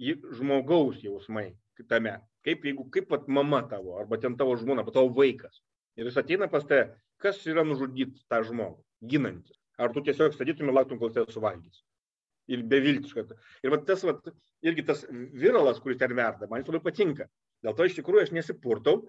[0.00, 1.52] žmogaus jausmai
[1.88, 2.16] tame,
[2.46, 5.62] kaip jeigu, kaip pat mama tavo, arba ten tavo žmona, arba tavo vaikas.
[5.96, 6.90] Ir jis ateina pas tave,
[7.22, 8.80] kas yra nužudyti tą žmogų,
[9.12, 9.58] ginantis.
[9.80, 11.82] Ar tu tiesiog statytum ir lauktum, kol tave suvalgys.
[12.52, 13.24] Ir beviltiškai.
[13.64, 14.16] Ir va tas, va,
[14.66, 17.28] irgi tas viralas, kuris ten verda, man jis labai patinka.
[17.62, 19.02] Dėl to iš tikrųjų aš nesipurtau.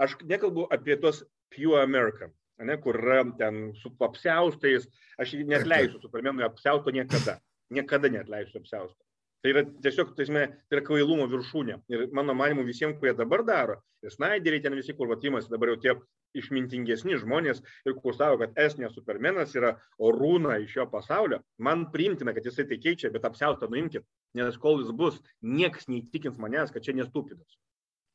[0.00, 2.32] Aš nekalbu apie tos Pure American
[2.64, 4.86] ne, kur yra ten su apsiaustais,
[5.20, 7.38] aš net leisiu Supermenui apsiausto niekada.
[7.70, 9.05] Niekada net leisiu apsiausto.
[9.44, 11.76] Tai yra tiesiog, tai, esmė, tai yra kvailumo viršūnė.
[11.92, 15.80] Ir mano manimu visiems, kurie dabar daro, ir Snaideriai ten visi, kur vatimas dabar jau
[15.82, 15.94] tie
[16.36, 22.34] išmintingesni žmonės ir kur savo, kad esnė supermenas yra orūna iš šio pasaulio, man priimtina,
[22.36, 24.04] kad jisai tai keičia, bet apsiaustą nuimkit,
[24.36, 27.58] nes kol jis bus, niekas neįtikins manęs, kad čia nestupidas.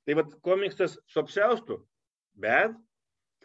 [0.06, 1.80] Tai vad komiksas su apsiaustu,
[2.34, 2.76] bet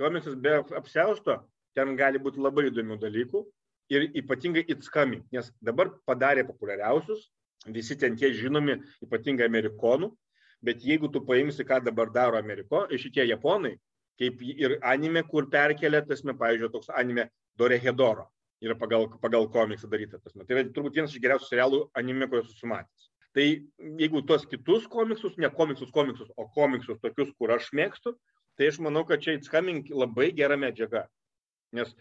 [0.01, 1.43] komiksas be apsiausto,
[1.77, 3.45] ten gali būti labai įdomių dalykų
[3.93, 7.29] ir ypatingai it's coming, nes dabar padarė populiariausius,
[7.67, 10.11] visi ten tie žinomi, ypatingai amerikonų,
[10.65, 13.77] bet jeigu tu paimsi, ką dabar daro Ameriko, šitie japonai,
[14.21, 17.29] kaip ir anime, kur perkelia, tasme, pavyzdžiui, toks anime
[17.59, 18.29] Dorehedoro,
[18.65, 20.21] yra pagal, pagal komiksą daryta.
[20.23, 20.45] Tasme.
[20.45, 23.11] Tai yra turbūt vienas iš geriausių serialų anime, kuriuos esu matęs.
[23.37, 23.45] Tai
[24.01, 28.15] jeigu tuos kitus komiksus, ne komiksus, komiksus, o komiksus tokius, kur aš mėgstu,
[28.57, 31.05] tai aš manau, kad čia It's Coming labai gera medžiaga.
[31.77, 31.93] Nes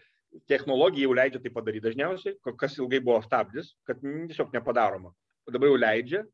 [0.48, 5.12] technologija jau leidžia tai padaryti dažniausiai, kas ilgai buvo stabdis, kad tiesiog nepadaroma.
[5.52, 6.24] Dabar jau leidžia,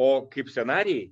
[0.00, 1.08] o kaip scenarijai,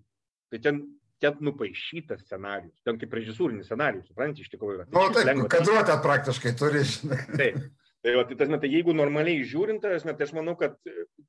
[0.53, 0.79] tai ten,
[1.23, 4.85] ten nupaišytas scenarijus, ten kaip režisūrinis scenarijus, suprantate, iš tikrųjų.
[4.85, 6.85] Na, nu, taip, kadruotę praktiškai turi.
[7.35, 7.59] Taip.
[7.99, 10.77] Tai, va, tai, tas, tai jeigu normaliai žiūrint, tas, tai aš manau, kad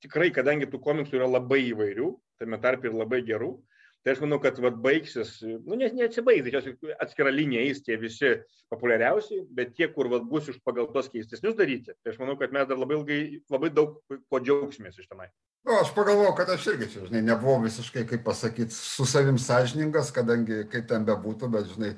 [0.06, 3.56] tikrai, kadangi tų komiksų yra labai įvairių, tame tarp ir labai gerų,
[4.00, 8.32] Tai aš manau, kad vat, baigsis, nu, nes neatsibaigs, tai atskira linija eis tie visi
[8.72, 12.54] populiariausi, bet tie, kur vat, bus iš pagal tos keistesnius daryti, tai aš manau, kad
[12.56, 13.20] mes dar labai ilgai,
[13.52, 15.28] labai daug ko džiaugsimės iš tenai.
[15.68, 20.14] Nu, aš pagalvojau, kad aš irgi, čia, žinai, nebuvau visiškai, kaip pasakyti, su savim sąžiningas,
[20.16, 21.92] kadangi kaip ten bebūtų, bet, žinai,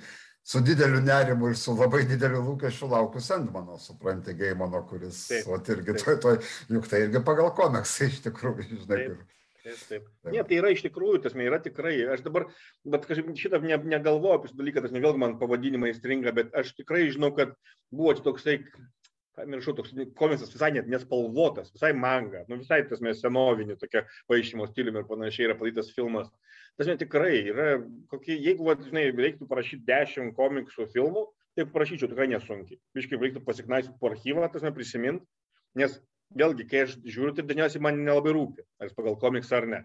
[0.43, 5.95] su dideliu nerimu ir su labai dideliu lūkesčiu laukiu Sandmano, supranti, Geimano, kuris, o irgi,
[6.01, 6.39] toj, toj,
[6.74, 8.97] juk tai irgi pagal komiksą iš tikrųjų, žinai.
[8.97, 9.14] Taip.
[9.14, 10.05] Ir, Taip, taip.
[10.34, 11.93] Ne, tai yra iš tikrųjų, tas yra tikrai.
[12.09, 12.47] Aš dabar,
[12.82, 16.74] bet kažkaip šitą ne, negalvoju apie šitą dalyką, tas vėlgi man pavadinimai stringa, bet aš
[16.80, 17.53] tikrai žinau, kad
[17.93, 18.57] buvo toksai,
[19.38, 24.68] pamiršau, toks komiksas visai net nespalvotas, visai manga, nu visai tas mes senovinį tokia paaišymo
[24.70, 26.32] stiliumi ir panašiai yra padarytas filmas.
[26.80, 27.68] Tas net tikrai yra,
[28.12, 31.26] kokie, jeigu, va, žinai, reiktų parašyti dešimt komiksų filmų,
[31.56, 32.80] tai parašyčiau tikrai nesunkiai.
[32.96, 35.24] Biškai reiktų pasiknaisyti po archyvą, tas neprisimint,
[35.80, 35.98] nes
[36.38, 39.82] vėlgi, kai aš žiūriu, tai dažniausiai man nelabai rūpi, ar jis pagal komiksą ar ne.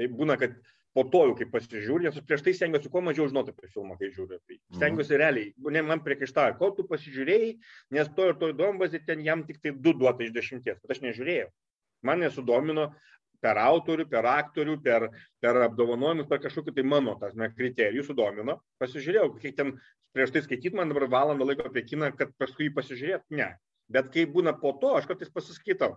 [0.00, 0.56] Tai būna, kad
[0.96, 4.10] po to jau, kai pasižiūriu, nes prieš tai stengiuosi kuo mažiau žinoti apie filmą, kai
[4.14, 4.40] žiūriu.
[4.46, 7.52] Tai stengiuosi realiai, ne man priekaištauja, ko tu pasižiūrėjai,
[7.96, 11.02] nes to ir to įdomas, ten jam tik tai du duota iš dešimties, bet aš
[11.06, 11.48] nežiūrėjau.
[12.06, 12.90] Man nesudomino
[13.40, 15.08] per autorių, per aktorių, per,
[15.40, 18.58] per apdovanojimus, per kažkokį tai mano tas ne, kriterijų sudomino.
[18.82, 19.74] Pasižiūrėjau, kiek ten
[20.16, 23.28] prieš tai skaityt man dabar valandą laiko apie kiną, kad paskui jį pasižiūrėt.
[23.36, 23.54] Ne,
[23.90, 25.96] Bet kai būna po to, aš kartais pasiskaitau,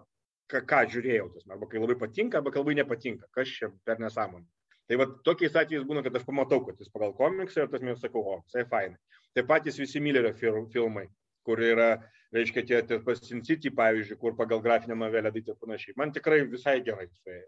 [0.49, 4.01] ką, ką žiūrėjau, tas, arba kai labai patinka, arba kai labai nepatinka, kas čia per
[4.01, 4.47] nesąmonę.
[4.89, 8.01] Tai va tokiais atvejais būna, kad aš pamatau, kad jis pagal komiksą ir tas mes
[8.03, 8.99] sakau, o, tai fainai.
[9.34, 11.05] Taip patys visi Millerio filmai,
[11.47, 11.93] kur yra,
[12.36, 15.95] reiškia, tie, tie Sin City, pavyzdžiui, kur pagal grafinę novelę daryti ir panašiai.
[15.97, 17.47] Man tikrai visai gerai suėjo.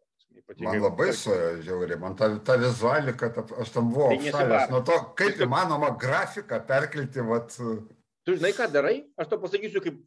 [0.64, 4.82] Man labai suėjo žiauriai, man ta, ta vizualika, ta, aš tam buvau tai apšalęs nuo
[4.88, 7.56] to, kaip įmanoma grafiką perkelti, vat,
[8.26, 10.02] tu žinai, ką darai, aš to pasakysiu kaip,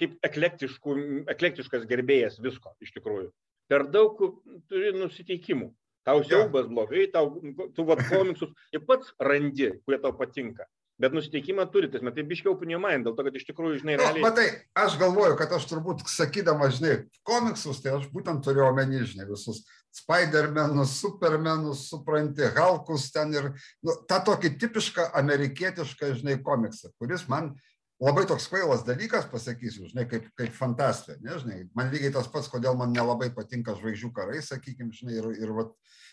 [0.00, 3.28] kaip eklektiškas gerbėjas visko iš tikrųjų.
[3.72, 4.20] Per daug
[4.70, 5.68] turi nusiteikimų.
[6.06, 7.36] Tau siaubas blogai, tau,
[7.76, 10.66] tu vad komiksus ir pats randi, kurie tau patinka.
[11.02, 14.22] Bet nusiteikimą turi, tas metai biškiau puniuojaman, dėl to, kad iš tikrųjų, žinai, nu, realiai...
[14.22, 14.44] No, matai,
[14.78, 16.92] aš galvoju, kad aš turbūt sakydamas, žinai,
[17.26, 19.64] komiksus, tai aš būtent turiu omeny, žinai, visus
[19.96, 23.50] Spider-Manus, Supermanus, supranti, Halkus ten ir
[23.82, 27.50] nu, tą tokį tipišką amerikietišką, žinai, komiksą, kuris man
[28.02, 32.74] labai toks kvailas dalykas, pasakysiu, žinai, kaip, kaip fantastė, nežinai, man lygiai tas pats, kodėl
[32.78, 35.70] man nelabai patinka žvaigždžių karai, sakykime, žinai, ir, ir, vat,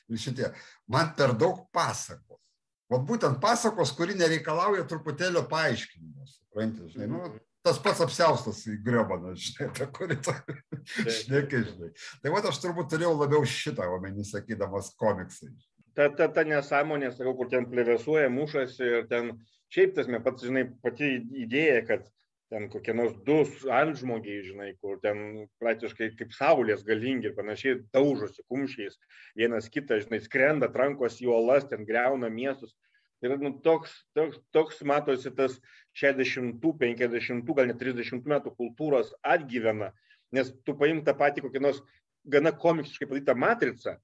[0.09, 0.51] ir šitie,
[0.91, 2.39] man per daug pasakos
[2.89, 7.41] Vat būtent pasakos, kuri nereikalauja truputėlio paaiškinimo, suprantate, žinai, nu, mhm.
[7.65, 10.33] tas pats apsiaustas į grebaną, žinai, ta kuri to
[11.19, 11.91] šneki, žinai.
[12.23, 15.51] Tai va aš turbūt turėjau labiau šitą omeny, sakydamas komiksai.
[15.93, 19.35] ta, ta, ta nesąmonė, sakau, kur ten plevesuoja, mušasi ir ten,
[19.73, 21.11] šiaip tas, pats, žinai, pati
[21.45, 22.07] idėja, kad
[22.49, 23.37] ten kokie nors du
[23.69, 28.97] antžmogiai, žinai, kur ten praktiškai kaip saulės galingi ir panašiai daužosi kumščiais,
[29.37, 32.73] vienas kitą, žinai, skrenda, trankos į olas, ten greuna miestus.
[33.21, 35.57] Ir nu, toks, toks, toks matosi tas
[35.99, 39.91] 60, 50, gal net 30 metų kultūros atgyvena,
[40.31, 41.81] nes tu paim tą patį kokį nors
[42.29, 43.97] gana komiksiškai padarytą matricą,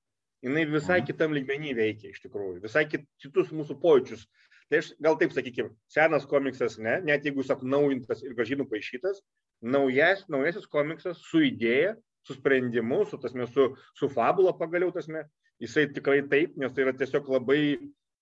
[0.46, 1.08] jinai visai mhm.
[1.10, 4.28] kitam lygmenį veikia iš tikrųjų, visai kitus mūsų pojūčius.
[4.72, 9.22] Tai aš gal taip sakykime, senas komiksas, ne, net jeigu jis atnaujintas ir gražiai nupaišytas,
[9.62, 11.94] naujas, naujasis komiksas su idėja,
[12.26, 15.28] su sprendimu, su, tasme, su, su fabula pagaliau, tasme,
[15.62, 17.62] jisai tikrai taip, nes tai yra tiesiog labai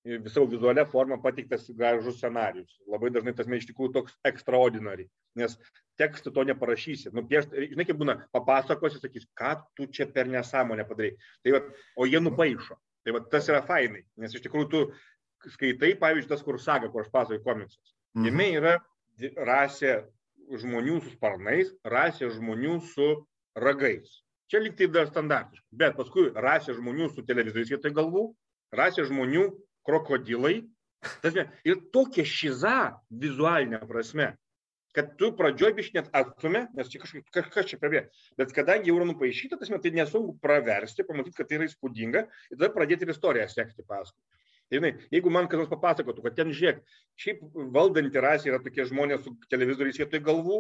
[0.03, 2.75] visau vizualia forma pateiktas gražus scenarius.
[2.91, 5.07] Labai dažnai tas iš tikrųjų toks extraordinary,
[5.39, 5.55] nes
[6.01, 7.13] tekstų to neparašysi.
[7.15, 11.13] Nupiešt, žinai, kaip būna, papasakosi, sakys, ką tu čia per nesąmonę padarai.
[11.43, 11.63] Tai va,
[11.95, 12.75] o jie nupaišo.
[13.03, 14.83] Tai va, tas yra fainai, nes iš tikrųjų tu
[15.51, 17.95] skaitai, pavyzdžiui, tas, kur saga, kur aš pasakoju komiksas.
[18.15, 18.27] Mhm.
[18.29, 18.73] Jame yra
[19.47, 19.95] rasė
[20.63, 23.09] žmonių su sparnais, rasė žmonių su
[23.55, 24.21] ragais.
[24.51, 25.65] Čia liktai dar standartiškai.
[25.71, 28.23] Bet paskui rasė žmonių su televizoriais vietoj galvų,
[28.75, 29.47] rasė žmonių
[29.87, 30.61] krokodilai.
[31.23, 32.75] Tasme, ir tokia šiza
[33.23, 34.29] vizualinė prasme,
[34.95, 38.05] kad tu pradžioj biš net atstumė, nes čia kažkas, kažkas čia prie.
[38.39, 42.55] Bet kadangi jau yra nupaišyta, tasme, tai nesunku praversti, pamatyti, kad tai yra įspūdinga ir
[42.59, 44.21] tada pradėti ir istoriją sekti paskui.
[44.73, 46.79] Žinai, jeigu man kas nors papasakotų, kad ten žiūrėk,
[47.21, 47.43] šiaip
[47.75, 50.59] valdanti rasė yra tokie žmonės su televizoriais vietoj galvų,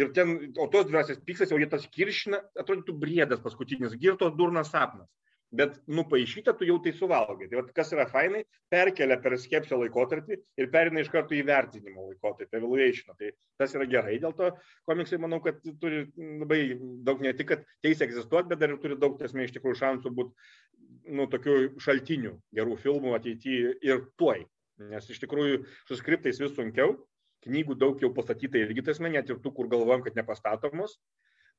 [0.00, 4.72] ir ten, o tos dvasios pyksas, jau jie tas kiršina, atrodytų briedas paskutinis, girtos durnas
[4.72, 5.08] sapnas
[5.52, 7.48] bet nupaišyta tu jau tai suvalgai.
[7.50, 8.42] Tai vat, kas yra fainai,
[8.72, 13.16] perkelia per skepsio laikotarpį ir perina iš karto į vertinimo laikotarpį, evaluation.
[13.18, 13.30] Tai
[13.60, 14.48] tas yra gerai, dėl to
[14.88, 16.62] komiksai, manau, kad turi labai
[17.04, 20.14] daug ne tik, kad teisė egzistuoti, bet dar ir turi daug, esmė, iš tikrųjų šansų
[20.16, 24.46] būti nu, tokių šaltinių gerų filmų ateityje ir tuoj.
[24.88, 26.96] Nes iš tikrųjų su skriptais vis sunkiau,
[27.44, 30.96] knygų daug jau pastatyta irgi tasme, net ir tų, kur galvojam, kad nepastatomos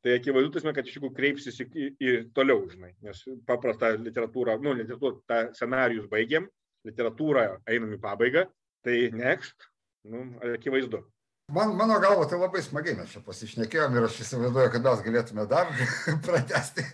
[0.04, 4.58] tai akivaizdu, tasme, kad iš tikrųjų kreipsis į, į, į toliau, žinai, nes paprastą literatūrą,
[4.64, 6.50] nu, literatūrą, tą scenarijus baigiam,
[6.88, 8.46] literatūrą einam į pabaigą,
[8.84, 9.70] tai next,
[10.10, 11.06] nu, akivaizdu.
[11.52, 15.44] Man, mano galva, tai labai smagiai mes čia pasišnekėjom ir aš įsivaizduoju, kad mes galėtume
[15.52, 15.72] dar
[16.28, 16.86] pratesti.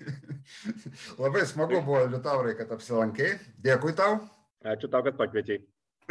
[1.21, 3.37] labai smagu buvo, Liutaurai, kad apsilankėjai.
[3.61, 4.17] Dėkui tau.
[4.65, 5.61] Ačiū tau, kad pakvietėjai.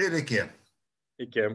[0.07, 0.45] Ir iki.
[1.27, 1.49] Iki.